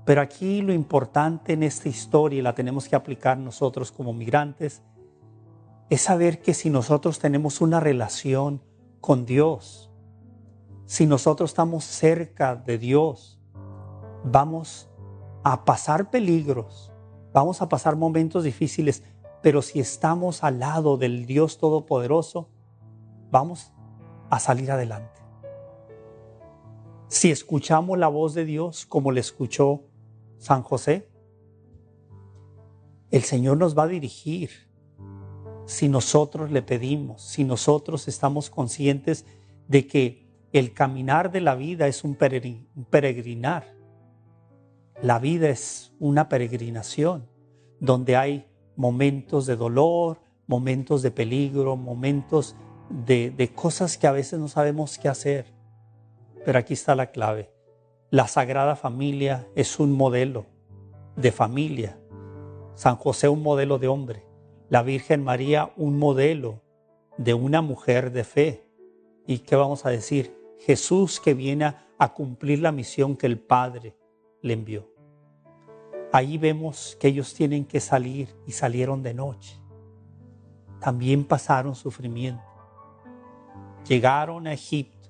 Pero 0.05 0.21
aquí 0.21 0.61
lo 0.61 0.73
importante 0.73 1.53
en 1.53 1.63
esta 1.63 1.89
historia, 1.89 2.39
y 2.39 2.41
la 2.41 2.53
tenemos 2.53 2.87
que 2.87 2.95
aplicar 2.95 3.37
nosotros 3.37 3.91
como 3.91 4.13
migrantes, 4.13 4.83
es 5.89 6.01
saber 6.01 6.41
que 6.41 6.53
si 6.53 6.69
nosotros 6.69 7.19
tenemos 7.19 7.61
una 7.61 7.79
relación 7.79 8.61
con 9.01 9.25
Dios, 9.25 9.91
si 10.85 11.05
nosotros 11.07 11.51
estamos 11.51 11.83
cerca 11.83 12.55
de 12.55 12.77
Dios, 12.77 13.39
vamos 14.23 14.89
a 15.43 15.65
pasar 15.65 16.09
peligros, 16.09 16.91
vamos 17.33 17.61
a 17.61 17.69
pasar 17.69 17.95
momentos 17.95 18.43
difíciles, 18.43 19.03
pero 19.41 19.61
si 19.61 19.79
estamos 19.79 20.43
al 20.43 20.59
lado 20.59 20.97
del 20.97 21.25
Dios 21.25 21.57
Todopoderoso, 21.57 22.49
vamos 23.29 23.73
a 24.29 24.39
salir 24.39 24.71
adelante. 24.71 25.21
Si 27.07 27.29
escuchamos 27.29 27.97
la 27.97 28.07
voz 28.07 28.33
de 28.33 28.45
Dios 28.45 28.85
como 28.85 29.11
le 29.11 29.19
escuchó 29.19 29.81
San 30.37 30.63
José, 30.63 31.09
el 33.11 33.23
Señor 33.23 33.57
nos 33.57 33.77
va 33.77 33.83
a 33.83 33.87
dirigir 33.87 34.49
si 35.65 35.87
nosotros 35.87 36.51
le 36.51 36.61
pedimos, 36.61 37.21
si 37.21 37.43
nosotros 37.43 38.07
estamos 38.07 38.49
conscientes 38.49 39.25
de 39.67 39.87
que 39.87 40.27
el 40.51 40.73
caminar 40.73 41.31
de 41.31 41.41
la 41.41 41.55
vida 41.55 41.87
es 41.87 42.03
un 42.03 42.15
peregrinar. 42.15 43.82
La 45.01 45.19
vida 45.19 45.49
es 45.49 45.93
una 45.99 46.29
peregrinación 46.29 47.27
donde 47.79 48.15
hay 48.15 48.47
momentos 48.75 49.45
de 49.45 49.55
dolor, 49.55 50.19
momentos 50.47 51.01
de 51.01 51.11
peligro, 51.11 51.75
momentos 51.75 52.55
de, 52.89 53.51
cosas 53.53 53.97
que 53.97 54.07
a 54.07 54.11
veces 54.11 54.39
no 54.39 54.47
sabemos 54.47 54.97
qué 54.97 55.09
hacer. 55.09 55.47
Pero 56.45 56.59
aquí 56.59 56.73
está 56.73 56.95
la 56.95 57.11
clave. 57.11 57.51
La 58.09 58.27
Sagrada 58.27 58.75
Familia 58.75 59.47
es 59.55 59.79
un 59.79 59.91
modelo 59.91 60.45
de 61.15 61.31
familia. 61.31 61.97
San 62.75 62.95
José 62.95 63.27
un 63.27 63.41
modelo 63.41 63.79
de 63.79 63.87
hombre. 63.87 64.25
La 64.69 64.83
Virgen 64.83 65.23
María 65.23 65.73
un 65.75 65.97
modelo 65.97 66.61
de 67.17 67.33
una 67.33 67.61
mujer 67.61 68.11
de 68.11 68.23
fe. 68.23 68.67
¿Y 69.27 69.39
qué 69.39 69.55
vamos 69.55 69.85
a 69.85 69.89
decir? 69.89 70.37
Jesús 70.59 71.19
que 71.19 71.33
viene 71.33 71.75
a 71.97 72.13
cumplir 72.13 72.59
la 72.59 72.71
misión 72.71 73.17
que 73.17 73.25
el 73.25 73.39
Padre 73.39 73.97
le 74.43 74.53
envió. 74.53 74.87
Ahí 76.11 76.37
vemos 76.37 76.95
que 76.99 77.07
ellos 77.07 77.33
tienen 77.33 77.65
que 77.65 77.79
salir 77.79 78.29
y 78.45 78.51
salieron 78.51 79.01
de 79.01 79.15
noche. 79.15 79.59
También 80.79 81.25
pasaron 81.25 81.73
sufrimiento 81.73 82.53
llegaron 83.83 84.47
a 84.47 84.53
Egipto. 84.53 85.09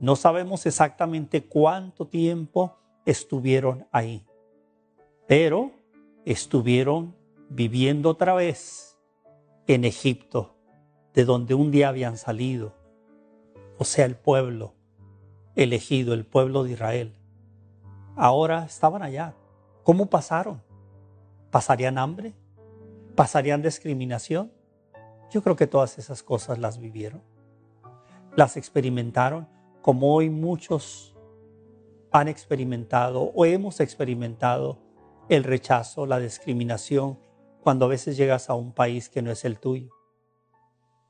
No 0.00 0.16
sabemos 0.16 0.66
exactamente 0.66 1.44
cuánto 1.44 2.06
tiempo 2.06 2.76
estuvieron 3.04 3.86
ahí, 3.92 4.26
pero 5.26 5.72
estuvieron 6.24 7.14
viviendo 7.48 8.10
otra 8.10 8.34
vez 8.34 8.98
en 9.66 9.84
Egipto, 9.84 10.56
de 11.14 11.24
donde 11.24 11.54
un 11.54 11.70
día 11.70 11.88
habían 11.88 12.16
salido, 12.16 12.74
o 13.78 13.84
sea, 13.84 14.06
el 14.06 14.16
pueblo 14.16 14.74
elegido, 15.54 16.14
el 16.14 16.24
pueblo 16.24 16.64
de 16.64 16.72
Israel. 16.72 17.14
Ahora 18.16 18.64
estaban 18.64 19.02
allá. 19.02 19.34
¿Cómo 19.84 20.06
pasaron? 20.06 20.62
¿Pasarían 21.50 21.98
hambre? 21.98 22.34
¿Pasarían 23.14 23.62
discriminación? 23.62 24.52
Yo 25.30 25.42
creo 25.42 25.56
que 25.56 25.66
todas 25.66 25.98
esas 25.98 26.22
cosas 26.22 26.58
las 26.58 26.78
vivieron 26.78 27.22
las 28.36 28.56
experimentaron 28.56 29.46
como 29.82 30.14
hoy 30.14 30.30
muchos 30.30 31.14
han 32.12 32.28
experimentado 32.28 33.22
o 33.34 33.44
hemos 33.44 33.80
experimentado 33.80 34.78
el 35.28 35.44
rechazo, 35.44 36.06
la 36.06 36.18
discriminación, 36.18 37.18
cuando 37.62 37.86
a 37.86 37.88
veces 37.88 38.16
llegas 38.16 38.50
a 38.50 38.54
un 38.54 38.72
país 38.72 39.08
que 39.08 39.22
no 39.22 39.30
es 39.30 39.44
el 39.44 39.58
tuyo. 39.58 39.90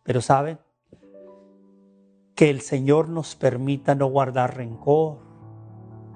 Pero 0.04 0.20
saben, 0.20 0.58
que 2.34 2.50
el 2.50 2.60
Señor 2.60 3.08
nos 3.08 3.36
permita 3.36 3.94
no 3.94 4.06
guardar 4.06 4.56
rencor 4.56 5.18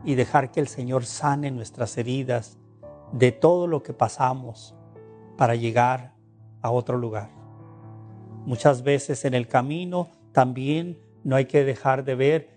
y 0.04 0.14
dejar 0.14 0.50
que 0.50 0.60
el 0.60 0.68
Señor 0.68 1.04
sane 1.04 1.50
nuestras 1.50 1.96
heridas 1.98 2.58
de 3.12 3.32
todo 3.32 3.66
lo 3.66 3.82
que 3.82 3.92
pasamos 3.92 4.74
para 5.36 5.54
llegar 5.54 6.14
a 6.62 6.70
otro 6.70 6.98
lugar. 6.98 7.30
Muchas 8.44 8.82
veces 8.82 9.24
en 9.24 9.34
el 9.34 9.48
camino 9.48 10.08
también 10.32 10.98
no 11.24 11.36
hay 11.36 11.46
que 11.46 11.64
dejar 11.64 12.04
de 12.04 12.14
ver 12.14 12.56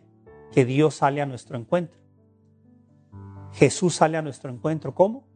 que 0.52 0.66
Dios 0.66 0.96
sale 0.96 1.22
a 1.22 1.26
nuestro 1.26 1.58
encuentro. 1.58 2.00
Jesús 3.54 3.96
sale 3.96 4.18
a 4.18 4.22
nuestro 4.22 4.52
encuentro. 4.52 4.94
¿Cómo? 4.94 5.28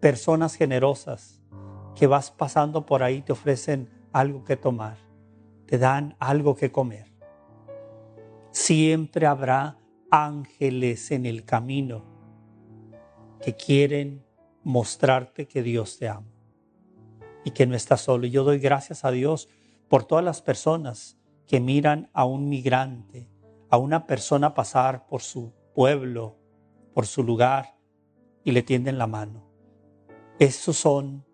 Personas 0.00 0.54
generosas 0.54 1.42
que 1.94 2.06
vas 2.06 2.30
pasando 2.30 2.86
por 2.86 3.02
ahí 3.02 3.22
te 3.22 3.32
ofrecen 3.32 3.90
algo 4.12 4.44
que 4.44 4.56
tomar, 4.56 4.96
te 5.66 5.78
dan 5.78 6.16
algo 6.18 6.56
que 6.56 6.72
comer. 6.72 7.06
Siempre 8.50 9.26
habrá 9.26 9.79
ángeles 10.10 11.10
en 11.10 11.26
el 11.26 11.44
camino 11.44 12.04
que 13.40 13.54
quieren 13.56 14.24
mostrarte 14.62 15.46
que 15.46 15.62
Dios 15.62 15.98
te 15.98 16.08
ama 16.08 16.30
y 17.44 17.52
que 17.52 17.66
no 17.66 17.74
estás 17.74 18.02
solo. 18.02 18.26
Y 18.26 18.30
yo 18.30 18.44
doy 18.44 18.58
gracias 18.58 19.04
a 19.04 19.10
Dios 19.10 19.48
por 19.88 20.04
todas 20.04 20.24
las 20.24 20.42
personas 20.42 21.18
que 21.46 21.60
miran 21.60 22.10
a 22.12 22.24
un 22.24 22.48
migrante, 22.48 23.28
a 23.70 23.78
una 23.78 24.06
persona 24.06 24.54
pasar 24.54 25.06
por 25.06 25.22
su 25.22 25.52
pueblo, 25.74 26.36
por 26.94 27.06
su 27.06 27.22
lugar 27.22 27.76
y 28.44 28.52
le 28.52 28.62
tienden 28.62 28.98
la 28.98 29.06
mano. 29.06 29.48
Esos 30.38 30.76
son 30.76 31.24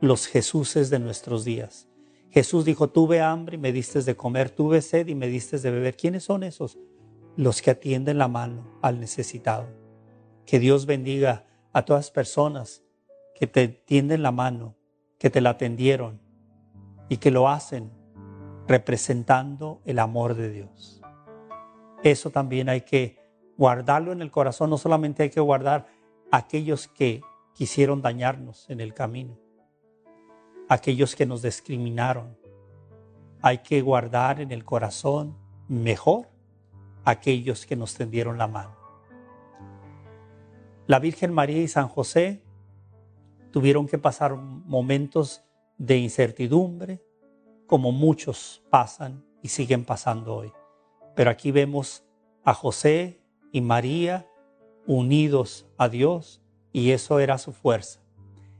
los 0.00 0.26
Jesuses 0.26 0.90
de 0.90 0.98
nuestros 0.98 1.44
días. 1.44 1.88
Jesús 2.30 2.64
dijo, 2.64 2.88
tuve 2.88 3.20
hambre 3.20 3.56
y 3.56 3.58
me 3.58 3.72
diste 3.72 4.02
de 4.02 4.16
comer, 4.16 4.50
tuve 4.50 4.82
sed 4.82 5.08
y 5.08 5.14
me 5.14 5.28
diste 5.28 5.58
de 5.58 5.70
beber. 5.70 5.96
¿Quiénes 5.96 6.24
son 6.24 6.42
esos? 6.42 6.78
Los 7.38 7.62
que 7.62 7.70
atienden 7.70 8.18
la 8.18 8.26
mano 8.26 8.66
al 8.82 8.98
necesitado. 8.98 9.68
Que 10.44 10.58
Dios 10.58 10.86
bendiga 10.86 11.46
a 11.72 11.84
todas 11.84 12.10
personas 12.10 12.82
que 13.36 13.46
te 13.46 13.68
tienden 13.68 14.24
la 14.24 14.32
mano, 14.32 14.74
que 15.20 15.30
te 15.30 15.40
la 15.40 15.50
atendieron 15.50 16.20
y 17.08 17.18
que 17.18 17.30
lo 17.30 17.48
hacen 17.48 17.92
representando 18.66 19.80
el 19.84 20.00
amor 20.00 20.34
de 20.34 20.50
Dios. 20.50 21.00
Eso 22.02 22.30
también 22.30 22.68
hay 22.68 22.80
que 22.80 23.20
guardarlo 23.56 24.10
en 24.10 24.20
el 24.20 24.32
corazón, 24.32 24.70
no 24.70 24.76
solamente 24.76 25.22
hay 25.22 25.30
que 25.30 25.38
guardar 25.38 25.86
aquellos 26.32 26.88
que 26.88 27.20
quisieron 27.54 28.02
dañarnos 28.02 28.68
en 28.68 28.80
el 28.80 28.94
camino, 28.94 29.38
aquellos 30.68 31.14
que 31.14 31.24
nos 31.24 31.42
discriminaron. 31.42 32.36
Hay 33.42 33.58
que 33.58 33.80
guardar 33.80 34.40
en 34.40 34.50
el 34.50 34.64
corazón 34.64 35.38
mejor 35.68 36.36
aquellos 37.10 37.64
que 37.64 37.74
nos 37.74 37.94
tendieron 37.94 38.36
la 38.36 38.48
mano. 38.48 38.76
La 40.86 40.98
Virgen 40.98 41.32
María 41.32 41.62
y 41.62 41.68
San 41.68 41.88
José 41.88 42.42
tuvieron 43.50 43.86
que 43.86 43.96
pasar 43.96 44.36
momentos 44.36 45.42
de 45.78 45.96
incertidumbre, 45.96 47.02
como 47.66 47.92
muchos 47.92 48.62
pasan 48.68 49.24
y 49.42 49.48
siguen 49.48 49.86
pasando 49.86 50.34
hoy. 50.34 50.52
Pero 51.14 51.30
aquí 51.30 51.50
vemos 51.50 52.04
a 52.44 52.52
José 52.52 53.22
y 53.52 53.62
María 53.62 54.26
unidos 54.86 55.66
a 55.78 55.88
Dios 55.88 56.42
y 56.72 56.90
eso 56.90 57.20
era 57.20 57.38
su 57.38 57.52
fuerza, 57.52 58.00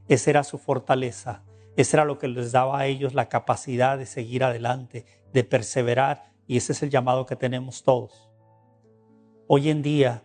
esa 0.07 0.29
era 0.31 0.43
su 0.43 0.57
fortaleza, 0.57 1.43
ese 1.75 1.97
era 1.97 2.05
lo 2.05 2.17
que 2.17 2.27
les 2.27 2.51
daba 2.51 2.79
a 2.79 2.87
ellos 2.87 3.13
la 3.13 3.29
capacidad 3.29 3.97
de 3.97 4.07
seguir 4.07 4.43
adelante, 4.43 5.05
de 5.33 5.43
perseverar 5.43 6.31
y 6.47 6.57
ese 6.57 6.71
es 6.71 6.81
el 6.81 6.89
llamado 6.89 7.27
que 7.27 7.35
tenemos 7.35 7.83
todos. 7.83 8.28
Hoy 9.51 9.71
en 9.71 9.81
día 9.81 10.21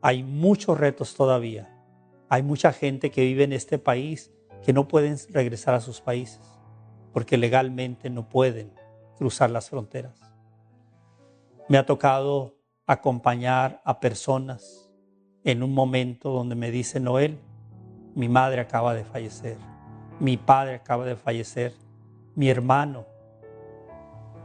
hay 0.00 0.22
muchos 0.22 0.78
retos 0.78 1.16
todavía. 1.16 1.68
Hay 2.28 2.44
mucha 2.44 2.72
gente 2.72 3.10
que 3.10 3.24
vive 3.24 3.42
en 3.42 3.52
este 3.52 3.80
país 3.80 4.30
que 4.64 4.72
no 4.72 4.86
pueden 4.86 5.16
regresar 5.30 5.74
a 5.74 5.80
sus 5.80 6.00
países 6.00 6.40
porque 7.12 7.36
legalmente 7.36 8.10
no 8.10 8.28
pueden 8.28 8.72
cruzar 9.16 9.50
las 9.50 9.70
fronteras. 9.70 10.20
Me 11.68 11.78
ha 11.78 11.84
tocado 11.84 12.54
acompañar 12.86 13.82
a 13.84 13.98
personas 13.98 14.88
en 15.42 15.64
un 15.64 15.74
momento 15.74 16.30
donde 16.30 16.54
me 16.54 16.70
dice 16.70 17.00
Noel, 17.00 17.40
mi 18.14 18.28
madre 18.28 18.60
acaba 18.60 18.94
de 18.94 19.02
fallecer, 19.02 19.56
mi 20.20 20.36
padre 20.36 20.76
acaba 20.76 21.04
de 21.06 21.16
fallecer, 21.16 21.74
mi 22.36 22.48
hermano, 22.48 23.04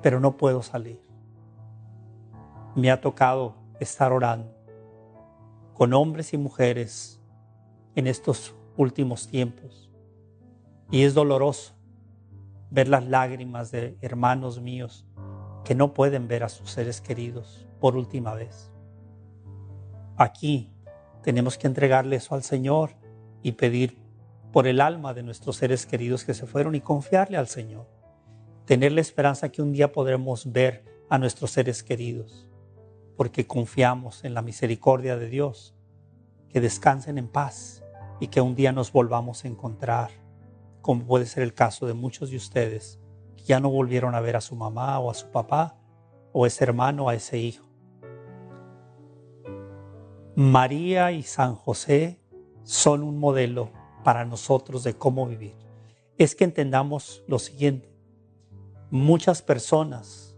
pero 0.01 0.19
no 0.19 0.35
puedo 0.35 0.63
salir. 0.63 0.99
Me 2.73 2.89
ha 2.89 2.99
tocado 2.99 3.64
estar 3.79 4.11
orando 4.11 4.55
con 5.73 5.93
hombres 5.93 6.33
y 6.33 6.37
mujeres 6.37 7.21
en 7.95 8.07
estos 8.07 8.55
últimos 8.77 9.27
tiempos. 9.27 9.91
Y 10.89 11.03
es 11.03 11.13
doloroso 11.13 11.73
ver 12.71 12.87
las 12.87 13.05
lágrimas 13.05 13.71
de 13.71 13.97
hermanos 14.01 14.61
míos 14.61 15.05
que 15.63 15.75
no 15.75 15.93
pueden 15.93 16.27
ver 16.27 16.43
a 16.43 16.49
sus 16.49 16.71
seres 16.71 17.01
queridos 17.01 17.67
por 17.79 17.97
última 17.97 18.33
vez. 18.33 18.71
Aquí 20.17 20.71
tenemos 21.23 21.57
que 21.57 21.67
entregarle 21.67 22.17
eso 22.17 22.35
al 22.35 22.43
Señor 22.43 22.91
y 23.43 23.53
pedir 23.53 23.97
por 24.53 24.67
el 24.67 24.79
alma 24.79 25.13
de 25.13 25.23
nuestros 25.23 25.57
seres 25.57 25.85
queridos 25.85 26.23
que 26.23 26.33
se 26.33 26.45
fueron 26.45 26.75
y 26.75 26.81
confiarle 26.81 27.35
al 27.35 27.47
Señor. 27.47 27.87
Tener 28.65 28.93
la 28.93 29.01
esperanza 29.01 29.49
que 29.49 29.61
un 29.61 29.73
día 29.73 29.91
podremos 29.91 30.51
ver 30.51 30.85
a 31.09 31.17
nuestros 31.17 31.51
seres 31.51 31.83
queridos, 31.83 32.47
porque 33.15 33.47
confiamos 33.47 34.23
en 34.23 34.33
la 34.33 34.41
misericordia 34.41 35.17
de 35.17 35.29
Dios, 35.29 35.75
que 36.49 36.61
descansen 36.61 37.17
en 37.17 37.27
paz 37.27 37.83
y 38.19 38.27
que 38.27 38.41
un 38.41 38.55
día 38.55 38.71
nos 38.71 38.91
volvamos 38.91 39.43
a 39.43 39.47
encontrar, 39.47 40.11
como 40.81 41.05
puede 41.05 41.25
ser 41.25 41.43
el 41.43 41.53
caso 41.53 41.85
de 41.85 41.93
muchos 41.93 42.29
de 42.29 42.37
ustedes 42.37 42.99
que 43.35 43.43
ya 43.43 43.59
no 43.59 43.69
volvieron 43.69 44.15
a 44.15 44.21
ver 44.21 44.35
a 44.35 44.41
su 44.41 44.55
mamá 44.55 44.99
o 44.99 45.09
a 45.09 45.13
su 45.13 45.29
papá 45.31 45.77
o 46.31 46.45
ese 46.45 46.63
hermano 46.63 47.09
a 47.09 47.15
ese 47.15 47.37
hijo. 47.37 47.65
María 50.35 51.11
y 51.13 51.23
San 51.23 51.55
José 51.55 52.19
son 52.63 53.03
un 53.03 53.17
modelo 53.17 53.71
para 54.03 54.25
nosotros 54.25 54.83
de 54.83 54.95
cómo 54.95 55.25
vivir. 55.27 55.55
Es 56.17 56.35
que 56.35 56.43
entendamos 56.43 57.23
lo 57.27 57.39
siguiente. 57.39 57.89
Muchas 58.91 59.41
personas 59.41 60.34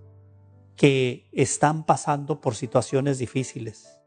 que 0.77 1.27
están 1.33 1.85
pasando 1.85 2.39
por 2.39 2.55
situaciones 2.55 3.17
difíciles, 3.17 3.99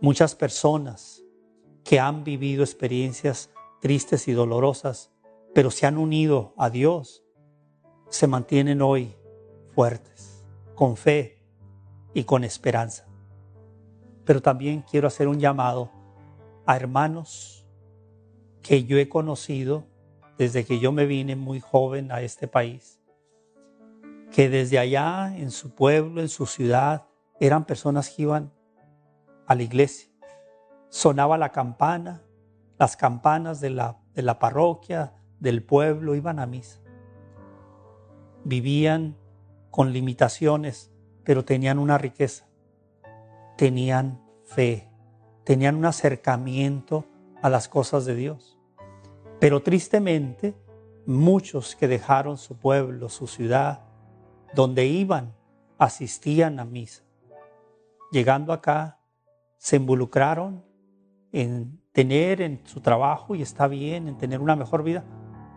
muchas 0.00 0.34
personas 0.34 1.24
que 1.82 1.98
han 1.98 2.24
vivido 2.24 2.62
experiencias 2.62 3.50
tristes 3.80 4.28
y 4.28 4.32
dolorosas, 4.32 5.10
pero 5.54 5.70
se 5.70 5.86
han 5.86 5.96
unido 5.96 6.54
a 6.58 6.68
Dios, 6.68 7.24
se 8.10 8.26
mantienen 8.26 8.82
hoy 8.82 9.16
fuertes, 9.74 10.44
con 10.74 10.96
fe 10.96 11.42
y 12.12 12.24
con 12.24 12.44
esperanza. 12.44 13.06
Pero 14.24 14.42
también 14.42 14.84
quiero 14.88 15.08
hacer 15.08 15.26
un 15.26 15.40
llamado 15.40 15.90
a 16.66 16.76
hermanos 16.76 17.66
que 18.60 18.84
yo 18.84 18.98
he 18.98 19.08
conocido 19.08 19.84
desde 20.36 20.64
que 20.64 20.78
yo 20.78 20.92
me 20.92 21.06
vine 21.06 21.34
muy 21.34 21.60
joven 21.60 22.12
a 22.12 22.20
este 22.20 22.46
país, 22.46 23.01
que 24.32 24.48
desde 24.48 24.78
allá 24.78 25.36
en 25.36 25.50
su 25.50 25.74
pueblo, 25.74 26.20
en 26.20 26.28
su 26.28 26.46
ciudad, 26.46 27.06
eran 27.38 27.64
personas 27.64 28.10
que 28.10 28.22
iban 28.22 28.52
a 29.46 29.54
la 29.54 29.62
iglesia. 29.62 30.10
Sonaba 30.88 31.38
la 31.38 31.50
campana, 31.50 32.22
las 32.78 32.96
campanas 32.96 33.60
de 33.60 33.70
la, 33.70 33.98
de 34.14 34.22
la 34.22 34.38
parroquia, 34.38 35.14
del 35.38 35.62
pueblo, 35.62 36.14
iban 36.14 36.38
a 36.38 36.46
misa. 36.46 36.80
Vivían 38.44 39.16
con 39.70 39.92
limitaciones, 39.92 40.90
pero 41.24 41.44
tenían 41.44 41.78
una 41.78 41.98
riqueza 41.98 42.46
tenían 43.56 44.20
fe, 44.44 44.88
tenían 45.44 45.76
un 45.76 45.84
acercamiento 45.84 47.04
a 47.42 47.48
las 47.48 47.68
cosas 47.68 48.04
de 48.04 48.14
Dios. 48.14 48.58
Pero 49.38 49.62
tristemente, 49.62 50.56
muchos 51.06 51.76
que 51.76 51.88
dejaron 51.88 52.38
su 52.38 52.56
pueblo, 52.56 53.08
su 53.08 53.26
ciudad, 53.26 53.84
donde 54.54 54.86
iban, 54.86 55.34
asistían 55.78 56.60
a 56.60 56.64
misa. 56.64 57.02
Llegando 58.10 58.52
acá, 58.52 58.98
se 59.56 59.76
involucraron 59.76 60.64
en 61.32 61.80
tener 61.92 62.40
en 62.40 62.60
su 62.64 62.80
trabajo, 62.80 63.34
y 63.34 63.42
está 63.42 63.68
bien, 63.68 64.08
en 64.08 64.18
tener 64.18 64.40
una 64.40 64.56
mejor 64.56 64.82
vida, 64.82 65.04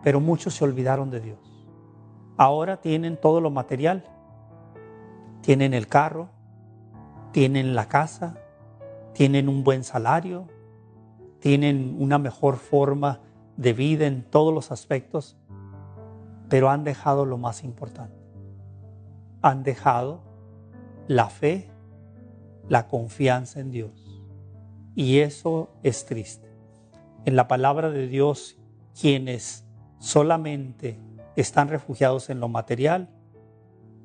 pero 0.02 0.20
muchos 0.20 0.54
se 0.54 0.64
olvidaron 0.64 1.10
de 1.10 1.20
Dios. 1.20 1.38
Ahora 2.36 2.78
tienen 2.78 3.16
todo 3.16 3.40
lo 3.40 3.50
material, 3.50 4.04
tienen 5.40 5.74
el 5.74 5.86
carro, 5.86 6.28
tienen 7.32 7.74
la 7.74 7.88
casa, 7.88 8.38
tienen 9.12 9.48
un 9.48 9.64
buen 9.64 9.84
salario, 9.84 10.48
tienen 11.40 11.96
una 11.98 12.18
mejor 12.18 12.56
forma 12.56 13.20
de 13.56 13.72
vida 13.72 14.06
en 14.06 14.22
todos 14.22 14.52
los 14.52 14.70
aspectos, 14.70 15.36
pero 16.48 16.70
han 16.70 16.84
dejado 16.84 17.24
lo 17.24 17.38
más 17.38 17.64
importante. 17.64 18.25
Han 19.46 19.62
dejado 19.62 20.22
la 21.06 21.28
fe, 21.28 21.70
la 22.68 22.88
confianza 22.88 23.60
en 23.60 23.70
Dios. 23.70 24.24
Y 24.96 25.20
eso 25.20 25.70
es 25.84 26.04
triste. 26.04 26.50
En 27.26 27.36
la 27.36 27.46
palabra 27.46 27.90
de 27.90 28.08
Dios, 28.08 28.58
quienes 29.00 29.64
solamente 30.00 30.98
están 31.36 31.68
refugiados 31.68 32.28
en 32.28 32.40
lo 32.40 32.48
material, 32.48 33.08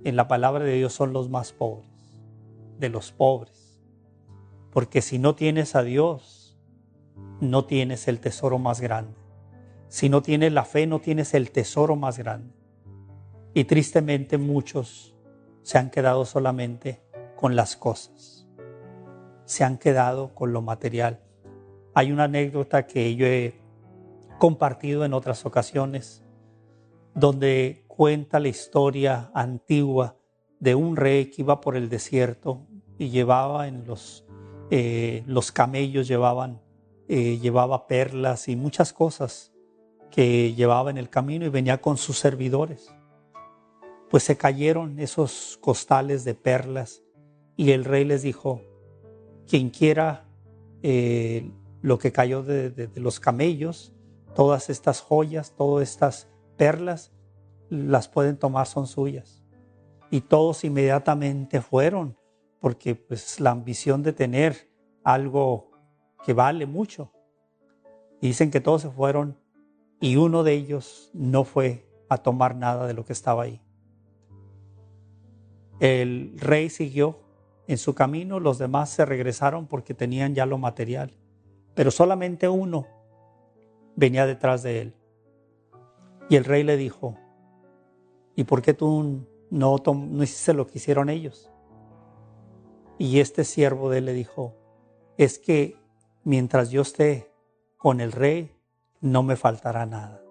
en 0.04 0.16
la 0.16 0.28
palabra 0.28 0.64
de 0.64 0.76
Dios 0.76 0.94
son 0.94 1.12
los 1.12 1.28
más 1.28 1.54
pobres 1.54 1.90
de 2.78 2.90
los 2.90 3.12
pobres. 3.12 3.82
Porque 4.70 5.02
si 5.02 5.18
no 5.18 5.34
tienes 5.34 5.76
a 5.76 5.82
Dios, 5.82 6.56
no 7.40 7.66
tienes 7.66 8.08
el 8.08 8.20
tesoro 8.20 8.60
más 8.60 8.80
grande. 8.80 9.18
Si 9.88 10.08
no 10.08 10.22
tienes 10.22 10.54
la 10.54 10.66
fe, 10.66 10.86
no 10.86 11.02
tienes 11.02 11.34
el 11.34 11.50
tesoro 11.50 11.96
más 11.96 12.20
grande. 12.20 12.54
Y 13.56 13.64
tristemente 13.64 14.38
muchos 14.38 15.12
se 15.64 15.78
han 15.78 15.90
quedado 15.90 16.26
solamente 16.26 17.02
con 17.36 17.56
las 17.56 17.76
cosas. 17.76 18.48
Se 19.46 19.64
han 19.64 19.78
quedado 19.78 20.34
con 20.34 20.54
lo 20.54 20.62
material. 20.62 21.20
Hay 21.94 22.12
una 22.12 22.26
anécdota 22.26 22.88
que 22.88 23.16
yo 23.16 23.26
he 23.26 23.60
compartido 24.40 25.06
en 25.06 25.14
otras 25.14 25.46
ocasiones, 25.46 26.24
donde 27.14 27.84
cuenta 27.88 28.40
la 28.40 28.48
historia 28.48 29.30
antigua 29.34 30.18
de 30.60 30.76
un 30.76 30.96
rey 30.96 31.26
que 31.26 31.42
iba 31.42 31.60
por 31.60 31.76
el 31.76 31.90
desierto 31.90 32.66
y 32.98 33.10
llevaba 33.10 33.68
en 33.68 33.86
los, 33.86 34.26
eh, 34.70 35.24
los 35.26 35.52
camellos, 35.52 36.08
llevaban, 36.08 36.62
eh, 37.08 37.38
llevaba 37.40 37.88
perlas 37.88 38.48
y 38.48 38.56
muchas 38.56 38.94
cosas 38.94 39.52
que 40.12 40.54
llevaba 40.54 40.92
en 40.92 40.98
el 40.98 41.10
camino 41.10 41.46
y 41.46 41.50
venía 41.50 41.82
con 41.82 41.98
sus 41.98 42.18
servidores. 42.18 42.94
Pues 44.12 44.24
se 44.24 44.38
cayeron 44.38 45.00
esos 45.00 45.58
costales 45.62 46.26
de 46.26 46.36
perlas 46.36 47.02
y 47.56 47.72
el 47.72 47.86
rey 47.86 48.04
les 48.04 48.22
dijo, 48.22 48.62
quien 49.48 49.70
quiera 49.70 50.26
eh, 50.84 51.50
lo 51.82 51.98
que 51.98 52.12
cayó 52.12 52.44
de, 52.44 52.90
los 52.96 53.22
camellos, 53.22 53.94
todas 54.36 54.70
estas 54.70 55.00
joyas, 55.00 55.56
todas 55.56 55.90
estas 55.90 56.28
perlas, 56.58 57.14
las 57.70 58.10
pueden 58.10 58.38
tomar, 58.38 58.68
son 58.68 58.86
suyas. 58.86 59.44
Y 60.10 60.22
todos 60.22 60.66
inmediatamente 60.66 61.62
fueron, 61.62 62.18
porque 62.60 62.96
pues 62.96 63.40
la 63.40 63.52
ambición 63.52 64.04
de 64.04 64.12
tener 64.12 64.70
algo 65.06 65.72
que 66.26 66.34
vale 66.34 66.66
mucho. 66.66 67.14
dicen 68.22 68.52
que 68.52 68.60
todos 68.60 68.82
se 68.82 68.90
fueron 68.90 69.38
y 70.02 70.18
uno 70.18 70.44
de 70.44 70.54
ellos 70.54 71.10
no 71.14 71.46
fue 71.46 71.88
a 72.10 72.18
tomar 72.18 72.56
nada 72.56 72.88
de 72.88 72.94
lo 72.94 73.06
que 73.06 73.14
estaba 73.14 73.44
ahí. 73.44 73.62
El 75.82 76.40
rey 76.40 76.70
siguió 76.70 77.20
en 77.68 77.78
su 77.78 77.94
camino, 77.94 78.40
los 78.40 78.58
demás 78.58 78.90
se 78.90 79.04
regresaron 79.04 79.68
porque 79.68 79.94
tenían 79.94 80.34
ya 80.34 80.46
lo 80.46 80.58
material 80.58 81.14
pero 81.74 81.92
solamente 81.92 82.50
uno 82.50 82.88
venía 83.96 84.26
detrás 84.26 84.64
de 84.64 84.82
él. 84.82 84.96
Y 86.30 86.36
el 86.36 86.46
rey 86.46 86.64
le 86.64 86.78
dijo, 86.78 87.18
¿y 88.36 88.44
por 88.44 88.62
qué 88.62 88.74
tú 88.74 89.26
no, 89.50 89.76
no 89.86 90.24
hiciste 90.24 90.54
lo 90.54 90.68
que 90.68 90.78
hicieron 90.78 91.10
ellos? 91.10 91.52
Y 92.98 93.20
este 93.20 93.44
siervo 93.44 93.90
de 93.90 94.00
él 94.00 94.06
le 94.06 94.14
dijo, 94.14 94.56
es 95.18 95.40
que 95.40 95.78
mientras 96.24 96.70
yo 96.70 96.82
esté 96.82 97.32
con 97.78 98.00
el 98.00 98.12
rey, 98.12 98.56
no 99.02 99.24
me 99.24 99.36
faltará 99.36 99.86
nada. 99.86 100.22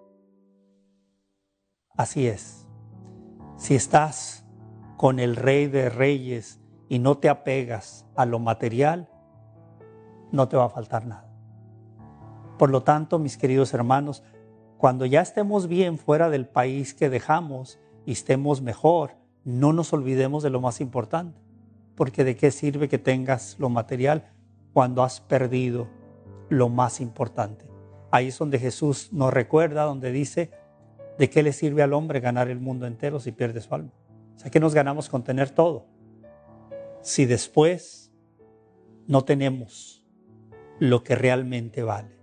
Así 1.95 2.27
es. 2.27 2.65
Si 3.57 3.75
estás 3.75 4.45
con 5.01 5.19
el 5.19 5.35
rey 5.35 5.65
de 5.65 5.89
reyes 5.89 6.59
y 6.87 6.99
no 6.99 7.17
te 7.17 7.27
apegas 7.27 8.05
a 8.15 8.23
lo 8.27 8.37
material, 8.37 9.09
no 10.31 10.47
te 10.47 10.57
va 10.57 10.65
a 10.65 10.69
faltar 10.69 11.07
nada. 11.07 11.27
Por 12.59 12.69
lo 12.69 12.83
tanto, 12.83 13.17
mis 13.17 13.35
queridos 13.35 13.73
hermanos, 13.73 14.21
cuando 14.77 15.07
ya 15.07 15.21
estemos 15.21 15.67
bien 15.67 15.97
fuera 15.97 16.29
del 16.29 16.47
país 16.47 16.93
que 16.93 17.09
dejamos 17.09 17.79
y 18.05 18.11
estemos 18.11 18.61
mejor, 18.61 19.15
no 19.43 19.73
nos 19.73 19.91
olvidemos 19.91 20.43
de 20.43 20.51
lo 20.51 20.61
más 20.61 20.79
importante, 20.81 21.41
porque 21.95 22.23
de 22.23 22.35
qué 22.35 22.51
sirve 22.51 22.87
que 22.87 22.99
tengas 22.99 23.55
lo 23.57 23.69
material 23.69 24.29
cuando 24.71 25.01
has 25.01 25.19
perdido 25.19 25.87
lo 26.47 26.69
más 26.69 27.01
importante. 27.01 27.65
Ahí 28.11 28.27
es 28.27 28.37
donde 28.37 28.59
Jesús 28.59 29.11
nos 29.11 29.33
recuerda, 29.33 29.81
donde 29.81 30.11
dice, 30.11 30.51
¿de 31.17 31.27
qué 31.31 31.41
le 31.41 31.53
sirve 31.53 31.81
al 31.81 31.93
hombre 31.93 32.19
ganar 32.19 32.49
el 32.49 32.59
mundo 32.59 32.85
entero 32.85 33.19
si 33.19 33.31
pierde 33.31 33.61
su 33.61 33.73
alma? 33.73 33.89
Sea, 34.41 34.49
¿qué 34.49 34.59
nos 34.59 34.73
ganamos 34.73 35.07
con 35.07 35.23
tener 35.23 35.51
todo? 35.51 35.85
Si 37.03 37.27
después 37.27 38.11
no 39.05 39.23
tenemos 39.23 40.03
lo 40.79 41.03
que 41.03 41.13
realmente 41.13 41.83
vale. 41.83 42.17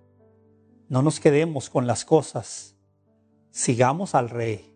No 0.88 1.00
nos 1.02 1.20
quedemos 1.20 1.70
con 1.70 1.86
las 1.86 2.04
cosas. 2.04 2.76
Sigamos 3.52 4.16
al 4.16 4.30
Rey, 4.30 4.74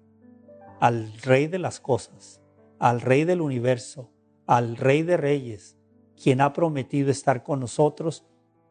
al 0.78 1.12
Rey 1.20 1.48
de 1.48 1.58
las 1.58 1.80
cosas, 1.80 2.40
al 2.78 3.00
Rey 3.00 3.24
del 3.24 3.40
universo, 3.40 4.12
al 4.46 4.76
Rey 4.76 5.02
de 5.02 5.16
Reyes, 5.16 5.76
quien 6.14 6.42
ha 6.42 6.52
prometido 6.52 7.10
estar 7.10 7.42
con 7.42 7.58
nosotros 7.58 8.24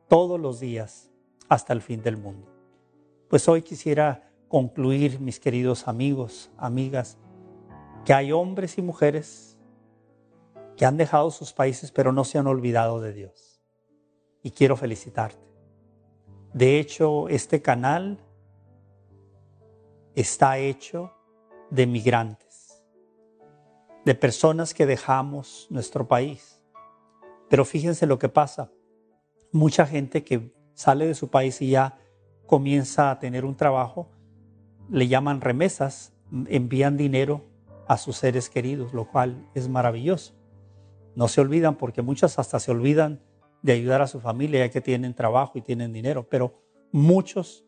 todos 0.08 0.40
los 0.40 0.62
días 0.62 1.12
hasta 1.50 1.74
el 1.74 1.82
fin 1.82 2.04
del 2.04 2.16
mundo. 2.16 2.48
Pues 3.28 3.50
hoy 3.50 3.64
quisiera 3.64 4.32
concluir, 4.48 5.20
mis 5.20 5.42
queridos 5.42 5.90
amigos, 5.90 6.52
amigas, 6.56 7.18
que 8.06 8.14
hay 8.14 8.32
hombres 8.32 8.78
y 8.78 8.82
mujeres 8.82 9.58
que 10.76 10.86
han 10.86 10.98
dejado 10.98 11.30
sus 11.32 11.54
países 11.54 11.92
pero 11.92 12.12
no 12.12 12.24
se 12.24 12.38
han 12.38 12.48
olvidado 12.48 13.00
de 13.00 13.14
Dios. 13.14 13.62
Y 14.44 14.52
quiero 14.52 14.76
felicitarte. 14.76 15.46
De 16.54 16.80
hecho, 16.80 17.30
este 17.30 17.62
canal 17.62 18.18
está 20.16 20.58
hecho 20.58 21.14
de 21.70 21.88
migrantes, 21.88 22.84
de 24.04 24.16
personas 24.16 24.74
que 24.74 24.86
dejamos 24.86 25.68
nuestro 25.70 26.08
país. 26.08 26.62
Pero 27.50 27.64
fíjense 27.64 28.08
lo 28.08 28.18
que 28.18 28.30
pasa. 28.30 28.72
Mucha 29.52 29.86
gente 29.86 30.24
que 30.24 30.54
sale 30.74 31.06
de 31.06 31.14
su 31.14 31.30
país 31.30 31.62
y 31.62 31.70
ya 31.70 32.00
comienza 32.48 33.12
a 33.12 33.20
tener 33.20 33.46
un 33.46 33.56
trabajo, 33.56 34.10
le 34.90 35.08
llaman 35.08 35.40
remesas, 35.40 36.14
envían 36.48 36.98
dinero 36.98 37.51
a 37.92 37.98
sus 37.98 38.16
seres 38.16 38.50
queridos, 38.50 38.94
lo 38.94 39.04
cual 39.04 39.50
es 39.54 39.68
maravilloso. 39.68 40.34
No 41.14 41.28
se 41.28 41.42
olvidan 41.42 41.76
porque 41.76 42.02
muchas 42.02 42.40
hasta 42.40 42.58
se 42.58 42.72
olvidan 42.72 43.22
de 43.64 43.74
ayudar 43.74 44.02
a 44.02 44.08
su 44.08 44.22
familia 44.22 44.66
ya 44.66 44.72
que 44.72 44.80
tienen 44.80 45.14
trabajo 45.14 45.58
y 45.58 45.62
tienen 45.62 45.92
dinero, 45.92 46.26
pero 46.30 46.54
muchos 46.94 47.66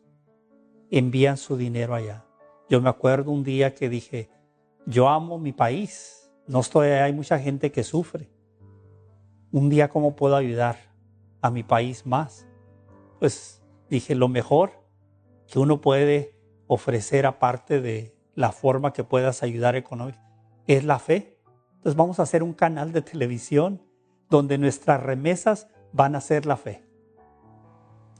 envían 0.90 1.36
su 1.36 1.58
dinero 1.58 1.94
allá. 1.94 2.24
Yo 2.70 2.80
me 2.80 2.88
acuerdo 2.88 3.32
un 3.32 3.44
día 3.44 3.74
que 3.74 3.90
dije, 3.90 4.30
yo 4.86 5.10
amo 5.10 5.38
mi 5.38 5.52
país, 5.52 6.32
no 6.46 6.60
estoy, 6.60 6.88
hay 6.88 7.12
mucha 7.12 7.38
gente 7.38 7.70
que 7.70 7.84
sufre. 7.84 8.30
Un 9.52 9.68
día, 9.68 9.90
¿cómo 9.90 10.16
puedo 10.16 10.36
ayudar 10.36 10.78
a 11.42 11.50
mi 11.50 11.64
país 11.64 12.06
más? 12.06 12.48
Pues 13.18 13.62
dije, 13.90 14.14
lo 14.14 14.28
mejor 14.28 14.70
que 15.48 15.58
uno 15.58 15.82
puede 15.82 16.40
ofrecer 16.66 17.26
aparte 17.26 17.82
de 17.82 18.13
la 18.34 18.52
forma 18.52 18.92
que 18.92 19.04
puedas 19.04 19.42
ayudar 19.42 19.76
económica 19.76 20.20
es 20.66 20.84
la 20.84 20.98
fe. 20.98 21.38
Entonces 21.76 21.96
vamos 21.96 22.18
a 22.18 22.22
hacer 22.22 22.42
un 22.42 22.52
canal 22.52 22.92
de 22.92 23.02
televisión 23.02 23.82
donde 24.30 24.58
nuestras 24.58 25.02
remesas 25.02 25.68
van 25.92 26.16
a 26.16 26.20
ser 26.20 26.46
la 26.46 26.56
fe. 26.56 26.84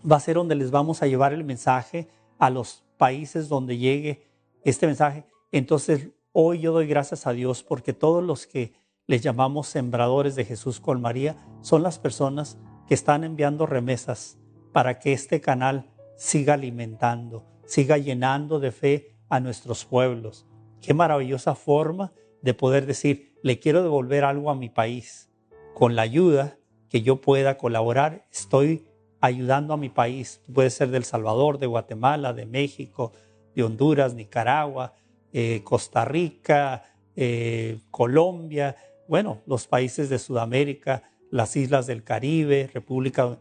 Va 0.09 0.17
a 0.17 0.21
ser 0.21 0.37
donde 0.37 0.55
les 0.55 0.71
vamos 0.71 1.03
a 1.03 1.07
llevar 1.07 1.33
el 1.33 1.45
mensaje 1.45 2.09
a 2.39 2.51
los 2.51 2.85
países 2.99 3.49
donde 3.49 3.79
llegue 3.79 4.27
este 4.65 4.87
mensaje. 4.87 5.25
Entonces, 5.51 6.09
hoy 6.33 6.61
yo 6.61 6.73
doy 6.73 6.87
gracias 6.87 7.27
a 7.27 7.33
Dios 7.33 7.63
porque 7.63 7.93
todos 7.93 8.23
los 8.23 8.47
que 8.47 8.75
les 9.07 9.23
llamamos 9.23 9.69
sembradores 9.69 10.35
de 10.35 10.45
Jesús 10.45 10.81
con 10.81 11.01
María 11.01 11.37
son 11.61 11.83
las 11.83 11.99
personas 11.99 12.59
que 12.87 12.95
están 12.95 13.25
enviando 13.25 13.67
remesas 13.67 14.39
para 14.73 14.99
que 14.99 15.13
este 15.13 15.41
canal 15.41 15.91
siga 16.17 16.55
alimentando, 16.55 17.45
siga 17.67 17.99
llenando 17.99 18.61
de 18.61 18.73
fe 18.73 19.14
a 19.35 19.41
nuestros 19.41 19.85
pueblos. 19.85 20.47
Qué 20.81 20.95
maravillosa 20.95 21.57
forma 21.57 22.13
de 22.41 22.55
poder 22.55 22.87
decir, 22.87 23.35
le 23.43 23.59
quiero 23.59 23.83
devolver 23.83 24.23
algo 24.23 24.49
a 24.49 24.55
mi 24.55 24.69
país 24.69 25.29
con 25.75 25.97
la 25.97 26.03
ayuda 26.03 26.57
que 26.89 27.03
yo 27.03 27.21
pueda 27.21 27.59
colaborar, 27.59 28.27
estoy 28.31 28.87
ayudando 29.21 29.75
a 29.75 29.77
mi 29.77 29.89
país. 29.89 30.41
Puede 30.53 30.71
ser 30.71 30.91
del 30.91 31.03
Salvador, 31.03 31.59
de 31.59 31.67
Guatemala, 31.67 32.33
de 32.33 32.47
México, 32.47 33.11
de 33.57 33.65
Honduras, 33.65 34.15
Nicaragua, 34.15 34.93
eh, 35.33 35.63
Costa 35.65 36.05
Rica, 36.05 36.85
eh, 37.17 37.81
Colombia, 37.91 38.77
bueno, 39.09 39.43
los 39.47 39.67
países 39.67 40.09
de 40.09 40.21
Sudamérica, 40.21 41.11
las 41.33 41.57
islas 41.57 41.89
del 41.89 42.05
Caribe, 42.05 42.71
República. 42.73 43.41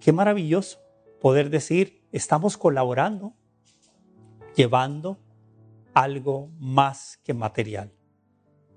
Qué 0.00 0.12
maravilloso 0.12 0.80
poder 1.18 1.48
decir, 1.48 2.02
estamos 2.12 2.58
colaborando, 2.58 3.32
llevando 4.54 5.18
algo 6.02 6.50
más 6.58 7.18
que 7.24 7.34
material. 7.34 7.92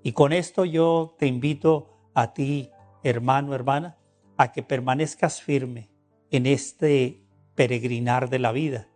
Y 0.04 0.14
con 0.14 0.34
esto 0.34 0.66
yo 0.66 1.16
te 1.18 1.28
invito 1.28 2.10
a 2.14 2.34
ti, 2.34 2.70
hermano, 3.04 3.54
hermana, 3.56 3.98
a 4.38 4.52
que 4.52 4.64
permanezcas 4.64 5.42
firme 5.42 5.90
en 6.32 6.46
este 6.46 7.24
peregrinar 7.56 8.30
de 8.30 8.40
la 8.40 8.52
vida 8.52 8.88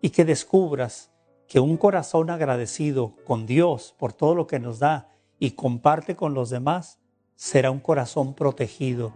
y 0.00 0.10
que 0.10 0.24
descubras 0.24 1.10
que 1.46 1.60
un 1.60 1.76
corazón 1.76 2.30
agradecido 2.30 3.16
con 3.26 3.46
Dios 3.46 3.94
por 3.98 4.12
todo 4.12 4.34
lo 4.34 4.46
que 4.46 4.60
nos 4.60 4.78
da 4.78 5.08
y 5.38 5.52
comparte 5.52 6.16
con 6.16 6.34
los 6.34 6.50
demás 6.50 7.00
será 7.34 7.70
un 7.70 7.80
corazón 7.80 8.34
protegido, 8.34 9.12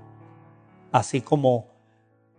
así 0.90 1.20
como 1.20 1.68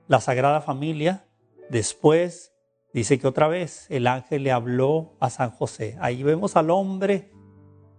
la 0.07 0.19
Sagrada 0.19 0.61
Familia 0.61 1.25
Después 1.69 2.53
dice 2.99 3.19
que 3.19 3.27
otra 3.27 3.49
vez 3.49 3.88
el 3.89 4.08
ángel 4.08 4.43
le 4.43 4.53
habló 4.53 5.17
a 5.19 5.29
San 5.29 5.51
José. 5.51 5.97
Ahí 5.99 6.23
vemos 6.23 6.55
al 6.55 6.69
hombre 6.69 7.29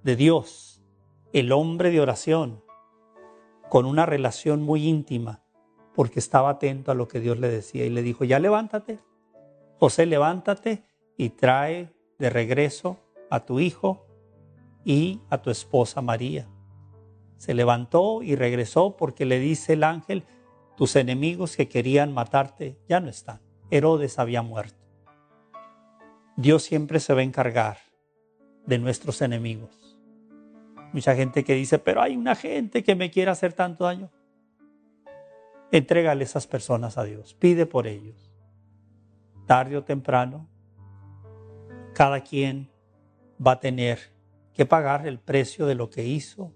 de 0.02 0.16
Dios, 0.16 0.82
el 1.34 1.52
hombre 1.52 1.90
de 1.90 2.00
oración, 2.00 2.64
con 3.68 3.84
una 3.84 4.06
relación 4.06 4.62
muy 4.62 4.88
íntima, 4.88 5.42
porque 5.94 6.18
estaba 6.18 6.48
atento 6.48 6.92
a 6.92 6.94
lo 6.94 7.08
que 7.08 7.20
Dios 7.20 7.38
le 7.38 7.48
decía 7.48 7.84
y 7.84 7.90
le 7.90 8.00
dijo, 8.00 8.24
ya 8.24 8.38
levántate, 8.38 9.00
José, 9.78 10.06
levántate 10.06 10.84
y 11.18 11.28
trae 11.28 11.92
de 12.18 12.30
regreso 12.30 12.96
a 13.28 13.44
tu 13.44 13.60
hijo 13.60 14.06
y 14.82 15.20
a 15.28 15.42
tu 15.42 15.50
esposa 15.50 16.00
María. 16.00 16.48
Se 17.36 17.52
levantó 17.52 18.22
y 18.22 18.34
regresó 18.34 18.96
porque 18.96 19.26
le 19.26 19.40
dice 19.40 19.74
el 19.74 19.84
ángel, 19.84 20.24
tus 20.74 20.96
enemigos 20.96 21.54
que 21.54 21.68
querían 21.68 22.14
matarte 22.14 22.78
ya 22.88 22.98
no 23.00 23.10
están. 23.10 23.42
Herodes 23.70 24.18
había 24.18 24.40
muerto. 24.40 24.85
Dios 26.36 26.64
siempre 26.64 27.00
se 27.00 27.14
va 27.14 27.20
a 27.20 27.24
encargar 27.24 27.78
de 28.66 28.78
nuestros 28.78 29.22
enemigos. 29.22 29.98
Mucha 30.92 31.14
gente 31.14 31.44
que 31.44 31.54
dice, 31.54 31.78
pero 31.78 32.02
hay 32.02 32.16
una 32.16 32.34
gente 32.34 32.84
que 32.84 32.94
me 32.94 33.10
quiere 33.10 33.30
hacer 33.30 33.54
tanto 33.54 33.84
daño. 33.84 34.10
Entrégale 35.72 36.24
esas 36.24 36.46
personas 36.46 36.98
a 36.98 37.04
Dios, 37.04 37.34
pide 37.34 37.64
por 37.64 37.86
ellos. 37.86 38.32
Tarde 39.46 39.78
o 39.78 39.84
temprano, 39.84 40.48
cada 41.94 42.20
quien 42.20 42.70
va 43.44 43.52
a 43.52 43.60
tener 43.60 43.98
que 44.52 44.66
pagar 44.66 45.06
el 45.06 45.18
precio 45.18 45.66
de 45.66 45.74
lo 45.74 45.88
que 45.88 46.04
hizo 46.04 46.52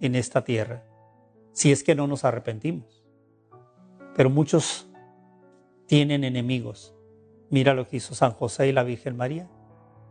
en 0.00 0.14
esta 0.14 0.44
tierra, 0.44 0.84
si 1.52 1.72
es 1.72 1.82
que 1.82 1.94
no 1.94 2.06
nos 2.06 2.24
arrepentimos. 2.24 3.04
Pero 4.14 4.30
muchos 4.30 4.88
tienen 5.86 6.24
enemigos. 6.24 6.94
Mira 7.50 7.74
lo 7.74 7.88
que 7.88 7.96
hizo 7.96 8.14
San 8.14 8.30
José 8.32 8.68
y 8.68 8.72
la 8.72 8.84
Virgen 8.84 9.16
María. 9.16 9.48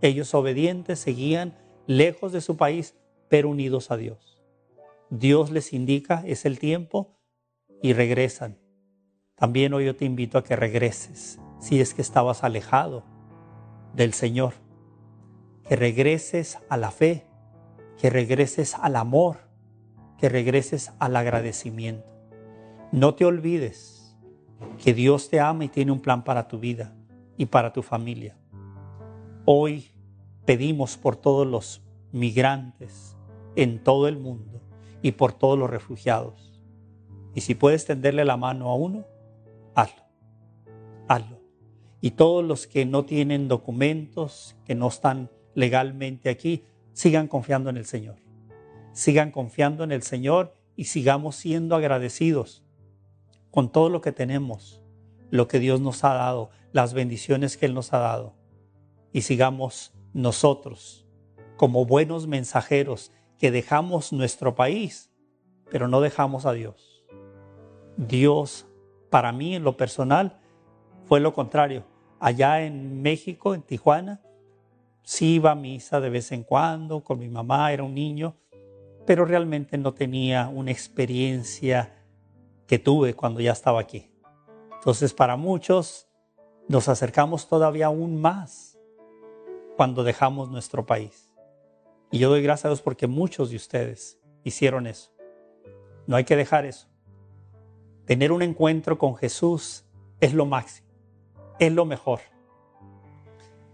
Ellos 0.02 0.34
obedientes 0.34 1.00
seguían 1.00 1.58
lejos 1.88 2.34
de 2.34 2.42
su 2.42 2.58
país, 2.58 2.96
pero 3.30 3.50
unidos 3.50 3.92
a 3.92 3.98
Dios. 3.98 4.44
Dios 5.10 5.50
les 5.50 5.72
indica, 5.72 6.22
es 6.26 6.46
el 6.46 6.60
tiempo, 6.60 7.18
y 7.82 7.94
regresan. 7.94 8.60
También 9.36 9.74
hoy 9.74 9.86
yo 9.86 9.96
te 9.96 10.04
invito 10.04 10.38
a 10.38 10.44
que 10.44 10.58
regreses, 10.58 11.40
si 11.60 11.80
es 11.80 11.94
que 11.94 12.02
estabas 12.02 12.44
alejado 12.44 13.06
del 13.96 14.14
Señor, 14.14 14.54
que 15.68 15.78
regreses 15.78 16.58
a 16.68 16.76
la 16.76 16.92
fe, 16.92 17.26
que 17.98 18.10
regreses 18.10 18.76
al 18.76 18.98
amor, 18.98 19.48
que 20.18 20.28
regreses 20.28 20.92
al 21.00 21.16
agradecimiento. 21.16 22.06
No 22.92 23.16
te 23.16 23.24
olvides 23.24 24.18
que 24.78 24.94
Dios 24.94 25.30
te 25.30 25.40
ama 25.40 25.64
y 25.64 25.70
tiene 25.70 25.94
un 25.94 26.02
plan 26.02 26.26
para 26.26 26.50
tu 26.50 26.60
vida 26.60 26.99
y 27.40 27.46
para 27.46 27.72
tu 27.72 27.82
familia. 27.82 28.38
Hoy 29.46 29.92
pedimos 30.46 30.98
por 30.98 31.16
todos 31.16 31.48
los 31.48 31.82
migrantes 32.12 33.16
en 33.56 33.82
todo 33.82 34.10
el 34.10 34.20
mundo 34.20 34.62
y 35.02 35.14
por 35.14 35.32
todos 35.32 35.58
los 35.58 35.70
refugiados. 35.70 36.62
Y 37.34 37.42
si 37.42 37.56
puedes 37.56 37.86
tenderle 37.86 38.26
la 38.26 38.36
mano 38.36 38.70
a 38.70 38.76
uno, 38.76 39.06
hazlo. 39.74 40.04
Hazlo. 41.08 41.40
Y 42.02 42.12
todos 42.12 42.44
los 42.44 42.68
que 42.68 42.86
no 42.86 43.06
tienen 43.06 43.48
documentos, 43.48 44.58
que 44.66 44.76
no 44.76 44.90
están 44.90 45.32
legalmente 45.56 46.30
aquí, 46.30 46.66
sigan 46.92 47.30
confiando 47.30 47.70
en 47.70 47.78
el 47.78 47.86
Señor. 47.86 48.18
Sigan 48.92 49.32
confiando 49.32 49.86
en 49.86 49.94
el 49.94 50.04
Señor 50.04 50.54
y 50.76 50.86
sigamos 50.86 51.38
siendo 51.38 51.78
agradecidos 51.78 52.64
con 53.50 53.72
todo 53.72 53.90
lo 53.90 54.02
que 54.02 54.12
tenemos, 54.12 54.82
lo 55.32 55.48
que 55.48 55.60
Dios 55.60 55.80
nos 55.80 56.04
ha 56.04 56.16
dado, 56.16 56.50
las 56.72 56.94
bendiciones 56.94 57.58
que 57.58 57.66
Él 57.66 57.74
nos 57.74 57.94
ha 57.94 58.00
dado. 58.00 58.36
Y 59.12 59.22
sigamos 59.22 59.94
nosotros 60.14 61.08
como 61.58 61.86
buenos 61.86 62.28
mensajeros 62.28 63.12
que 63.38 63.52
dejamos 63.52 64.14
nuestro 64.14 64.56
país, 64.56 65.12
pero 65.70 65.88
no 65.88 66.02
dejamos 66.02 66.46
a 66.46 66.54
Dios. 66.54 67.06
Dios, 67.98 68.68
para 69.10 69.32
mí 69.32 69.56
en 69.56 69.64
lo 69.64 69.76
personal, 69.76 70.40
fue 71.06 71.20
lo 71.20 71.34
contrario. 71.34 71.86
Allá 72.20 72.62
en 72.62 73.02
México, 73.02 73.54
en 73.54 73.62
Tijuana, 73.62 74.22
sí 75.04 75.36
iba 75.36 75.52
a 75.52 75.56
misa 75.56 76.00
de 76.00 76.10
vez 76.10 76.32
en 76.32 76.44
cuando 76.44 77.04
con 77.04 77.20
mi 77.20 77.30
mamá, 77.30 77.74
era 77.74 77.84
un 77.84 77.94
niño, 77.94 78.36
pero 79.06 79.26
realmente 79.26 79.78
no 79.78 79.94
tenía 79.94 80.48
una 80.50 80.72
experiencia 80.72 82.06
que 82.68 82.78
tuve 82.78 83.16
cuando 83.16 83.42
ya 83.42 83.54
estaba 83.54 83.80
aquí. 83.80 84.12
Entonces, 84.76 85.14
para 85.14 85.36
muchos, 85.36 86.09
nos 86.70 86.88
acercamos 86.88 87.50
todavía 87.50 87.88
aún 87.88 88.22
más 88.22 88.78
cuando 89.76 90.04
dejamos 90.04 90.52
nuestro 90.52 90.86
país. 90.86 91.32
Y 92.12 92.20
yo 92.20 92.30
doy 92.30 92.44
gracias 92.44 92.66
a 92.66 92.70
Dios 92.70 92.82
porque 92.84 93.08
muchos 93.08 93.50
de 93.50 93.56
ustedes 93.56 94.20
hicieron 94.44 94.86
eso. 94.86 95.12
No 96.06 96.16
hay 96.16 96.26
que 96.26 96.36
dejar 96.36 96.66
eso. 96.66 96.88
Tener 98.06 98.32
un 98.32 98.44
encuentro 98.44 99.00
con 99.00 99.16
Jesús 99.16 99.86
es 100.20 100.36
lo 100.36 100.46
máximo, 100.46 100.88
es 101.58 101.74
lo 101.74 101.86
mejor. 101.86 102.20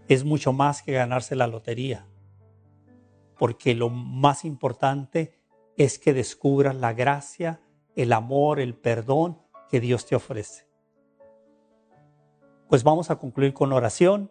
Es 0.08 0.24
mucho 0.24 0.54
más 0.54 0.80
que 0.80 0.92
ganarse 0.92 1.36
la 1.36 1.48
lotería, 1.48 2.06
porque 3.38 3.74
lo 3.74 3.90
más 3.90 4.46
importante 4.46 5.38
es 5.76 5.98
que 5.98 6.14
descubras 6.14 6.74
la 6.74 6.94
gracia, 6.94 7.60
el 7.94 8.14
amor, 8.14 8.58
el 8.58 8.74
perdón 8.74 9.42
que 9.68 9.80
Dios 9.80 10.06
te 10.06 10.16
ofrece 10.16 10.65
pues 12.68 12.82
vamos 12.82 13.10
a 13.10 13.16
concluir 13.16 13.54
con 13.54 13.72
oración 13.72 14.30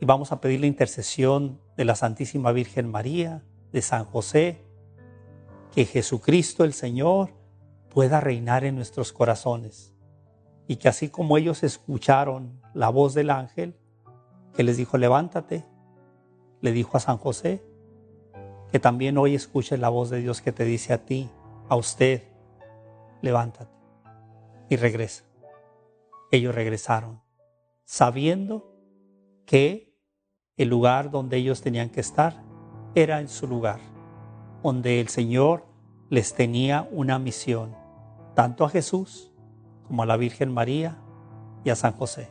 y 0.00 0.04
vamos 0.04 0.32
a 0.32 0.40
pedir 0.40 0.60
la 0.60 0.66
intercesión 0.66 1.60
de 1.76 1.84
la 1.84 1.94
Santísima 1.94 2.52
Virgen 2.52 2.90
María, 2.90 3.42
de 3.72 3.80
San 3.82 4.04
José, 4.04 4.64
que 5.72 5.84
Jesucristo 5.86 6.64
el 6.64 6.72
Señor 6.72 7.30
pueda 7.90 8.20
reinar 8.20 8.64
en 8.64 8.76
nuestros 8.76 9.12
corazones 9.12 9.94
y 10.68 10.76
que 10.76 10.88
así 10.88 11.08
como 11.08 11.38
ellos 11.38 11.62
escucharon 11.62 12.60
la 12.74 12.88
voz 12.90 13.14
del 13.14 13.30
ángel 13.30 13.76
que 14.54 14.62
les 14.62 14.76
dijo 14.76 14.98
levántate, 14.98 15.64
le 16.60 16.72
dijo 16.72 16.96
a 16.96 17.00
San 17.00 17.18
José, 17.18 17.62
que 18.70 18.78
también 18.78 19.18
hoy 19.18 19.34
escuche 19.34 19.76
la 19.78 19.88
voz 19.88 20.10
de 20.10 20.20
Dios 20.20 20.40
que 20.40 20.52
te 20.52 20.64
dice 20.64 20.92
a 20.92 21.04
ti, 21.04 21.30
a 21.68 21.76
usted, 21.76 22.24
levántate 23.22 23.72
y 24.68 24.76
regresa. 24.76 25.24
Ellos 26.30 26.54
regresaron 26.54 27.23
sabiendo 27.84 28.74
que 29.46 29.94
el 30.56 30.68
lugar 30.68 31.10
donde 31.10 31.36
ellos 31.36 31.60
tenían 31.60 31.90
que 31.90 32.00
estar 32.00 32.42
era 32.94 33.20
en 33.20 33.28
su 33.28 33.46
lugar, 33.46 33.80
donde 34.62 35.00
el 35.00 35.08
Señor 35.08 35.64
les 36.10 36.34
tenía 36.34 36.88
una 36.92 37.18
misión, 37.18 37.74
tanto 38.34 38.64
a 38.64 38.68
Jesús 38.68 39.32
como 39.86 40.02
a 40.02 40.06
la 40.06 40.16
Virgen 40.16 40.52
María 40.52 40.96
y 41.64 41.70
a 41.70 41.76
San 41.76 41.92
José. 41.92 42.28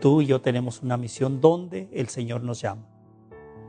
Tú 0.00 0.20
y 0.20 0.26
yo 0.26 0.40
tenemos 0.40 0.82
una 0.82 0.96
misión 0.96 1.40
donde 1.40 1.88
el 1.92 2.08
Señor 2.08 2.42
nos 2.42 2.60
llama. 2.60 2.88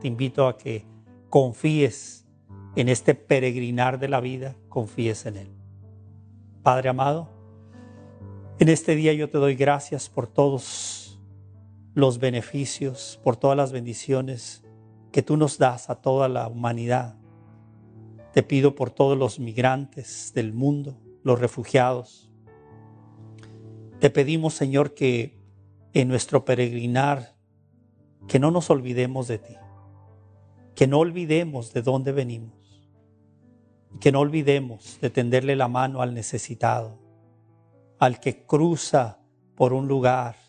Te 0.00 0.08
invito 0.08 0.48
a 0.48 0.58
que 0.58 0.84
confíes 1.30 2.26
en 2.74 2.88
este 2.88 3.14
peregrinar 3.14 3.98
de 3.98 4.08
la 4.08 4.20
vida, 4.20 4.56
confíes 4.68 5.24
en 5.26 5.36
Él. 5.36 5.48
Padre 6.62 6.88
amado, 6.88 7.28
en 8.58 8.68
este 8.68 8.96
día 8.96 9.12
yo 9.12 9.30
te 9.30 9.38
doy 9.38 9.54
gracias 9.54 10.08
por 10.08 10.26
todos 10.26 11.05
los 11.96 12.18
beneficios, 12.18 13.18
por 13.24 13.38
todas 13.38 13.56
las 13.56 13.72
bendiciones 13.72 14.62
que 15.12 15.22
tú 15.22 15.38
nos 15.38 15.56
das 15.56 15.88
a 15.88 15.94
toda 15.94 16.28
la 16.28 16.46
humanidad. 16.46 17.16
Te 18.34 18.42
pido 18.42 18.74
por 18.74 18.90
todos 18.90 19.16
los 19.16 19.40
migrantes 19.40 20.32
del 20.34 20.52
mundo, 20.52 21.00
los 21.22 21.40
refugiados. 21.40 22.30
Te 23.98 24.10
pedimos, 24.10 24.52
Señor, 24.52 24.92
que 24.92 25.40
en 25.94 26.08
nuestro 26.08 26.44
peregrinar, 26.44 27.34
que 28.28 28.38
no 28.38 28.50
nos 28.50 28.68
olvidemos 28.68 29.26
de 29.26 29.38
ti, 29.38 29.56
que 30.74 30.86
no 30.86 30.98
olvidemos 30.98 31.72
de 31.72 31.80
dónde 31.80 32.12
venimos, 32.12 32.90
que 34.00 34.12
no 34.12 34.20
olvidemos 34.20 35.00
de 35.00 35.08
tenderle 35.08 35.56
la 35.56 35.68
mano 35.68 36.02
al 36.02 36.12
necesitado, 36.12 37.00
al 37.98 38.20
que 38.20 38.44
cruza 38.44 39.18
por 39.54 39.72
un 39.72 39.88
lugar 39.88 40.45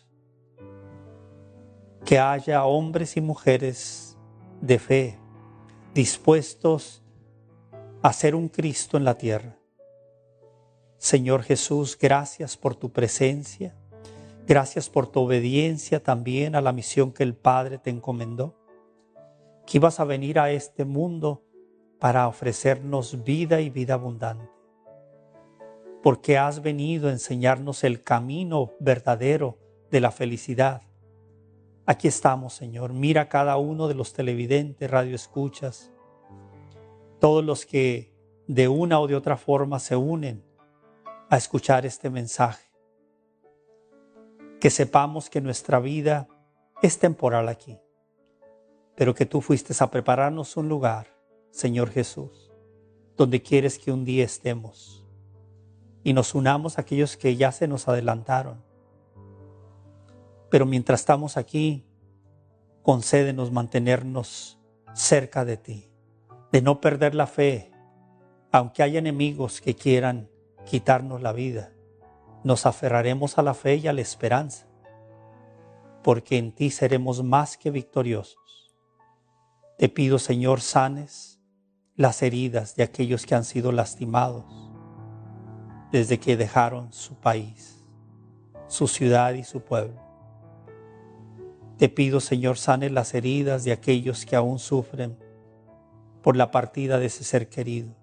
que 2.08 2.18
haya 2.18 2.64
hombres 2.64 3.18
y 3.18 3.20
mujeres 3.20 4.16
de 4.62 4.78
fe 4.78 5.18
dispuestos 5.92 7.02
a 8.00 8.14
ser 8.14 8.34
un 8.34 8.48
Cristo 8.48 8.96
en 8.96 9.04
la 9.04 9.18
tierra. 9.18 9.58
Señor 10.96 11.42
Jesús, 11.42 11.98
gracias 12.00 12.56
por 12.56 12.76
tu 12.76 12.92
presencia, 12.92 13.76
gracias 14.46 14.88
por 14.88 15.06
tu 15.06 15.20
obediencia 15.20 16.02
también 16.02 16.54
a 16.54 16.62
la 16.62 16.72
misión 16.72 17.12
que 17.12 17.24
el 17.24 17.34
Padre 17.34 17.76
te 17.76 17.90
encomendó, 17.90 18.56
que 19.66 19.76
ibas 19.76 20.00
a 20.00 20.04
venir 20.04 20.38
a 20.38 20.50
este 20.50 20.86
mundo 20.86 21.44
para 21.98 22.26
ofrecernos 22.26 23.22
vida 23.22 23.60
y 23.60 23.68
vida 23.68 23.92
abundante, 23.92 24.48
porque 26.02 26.38
has 26.38 26.62
venido 26.62 27.10
a 27.10 27.12
enseñarnos 27.12 27.84
el 27.84 28.02
camino 28.02 28.70
verdadero 28.80 29.58
de 29.90 30.00
la 30.00 30.10
felicidad. 30.10 30.87
Aquí 31.90 32.06
estamos, 32.06 32.52
Señor. 32.52 32.92
Mira 32.92 33.30
cada 33.30 33.56
uno 33.56 33.88
de 33.88 33.94
los 33.94 34.12
televidentes, 34.12 34.90
radioescuchas, 34.90 35.90
todos 37.18 37.42
los 37.42 37.64
que 37.64 38.14
de 38.46 38.68
una 38.68 39.00
o 39.00 39.06
de 39.06 39.16
otra 39.16 39.38
forma 39.38 39.78
se 39.78 39.96
unen 39.96 40.44
a 41.30 41.38
escuchar 41.38 41.86
este 41.86 42.10
mensaje. 42.10 42.68
Que 44.60 44.68
sepamos 44.68 45.30
que 45.30 45.40
nuestra 45.40 45.80
vida 45.80 46.28
es 46.82 46.98
temporal 46.98 47.48
aquí, 47.48 47.78
pero 48.94 49.14
que 49.14 49.24
tú 49.24 49.40
fuiste 49.40 49.72
a 49.82 49.90
prepararnos 49.90 50.58
un 50.58 50.68
lugar, 50.68 51.06
Señor 51.52 51.88
Jesús, 51.88 52.52
donde 53.16 53.40
quieres 53.40 53.78
que 53.78 53.92
un 53.92 54.04
día 54.04 54.26
estemos 54.26 55.06
y 56.04 56.12
nos 56.12 56.34
unamos 56.34 56.76
a 56.76 56.82
aquellos 56.82 57.16
que 57.16 57.34
ya 57.36 57.50
se 57.50 57.66
nos 57.66 57.88
adelantaron. 57.88 58.67
Pero 60.50 60.66
mientras 60.66 61.00
estamos 61.00 61.36
aquí, 61.36 61.86
concédenos 62.82 63.52
mantenernos 63.52 64.58
cerca 64.94 65.44
de 65.44 65.56
ti, 65.56 65.90
de 66.52 66.62
no 66.62 66.80
perder 66.80 67.14
la 67.14 67.26
fe, 67.26 67.70
aunque 68.50 68.82
haya 68.82 68.98
enemigos 68.98 69.60
que 69.60 69.74
quieran 69.74 70.30
quitarnos 70.64 71.20
la 71.20 71.32
vida, 71.32 71.72
nos 72.44 72.66
aferraremos 72.66 73.38
a 73.38 73.42
la 73.42 73.54
fe 73.54 73.76
y 73.76 73.88
a 73.88 73.92
la 73.92 74.00
esperanza, 74.00 74.66
porque 76.02 76.38
en 76.38 76.52
ti 76.52 76.70
seremos 76.70 77.22
más 77.22 77.58
que 77.58 77.70
victoriosos. 77.70 78.74
Te 79.76 79.88
pido, 79.88 80.18
Señor, 80.18 80.60
sanes 80.60 81.40
las 81.94 82.22
heridas 82.22 82.74
de 82.74 82.84
aquellos 82.84 83.26
que 83.26 83.34
han 83.34 83.44
sido 83.44 83.70
lastimados 83.72 84.44
desde 85.92 86.18
que 86.18 86.36
dejaron 86.36 86.92
su 86.92 87.16
país, 87.16 87.84
su 88.66 88.88
ciudad 88.88 89.34
y 89.34 89.44
su 89.44 89.60
pueblo. 89.60 90.07
Te 91.78 91.88
pido, 91.88 92.20
Señor, 92.20 92.58
sanes 92.58 92.90
las 92.90 93.14
heridas 93.14 93.62
de 93.64 93.72
aquellos 93.72 94.26
que 94.26 94.34
aún 94.34 94.58
sufren 94.58 95.16
por 96.22 96.36
la 96.36 96.50
partida 96.50 96.98
de 96.98 97.06
ese 97.06 97.24
ser 97.24 97.48
querido 97.48 97.94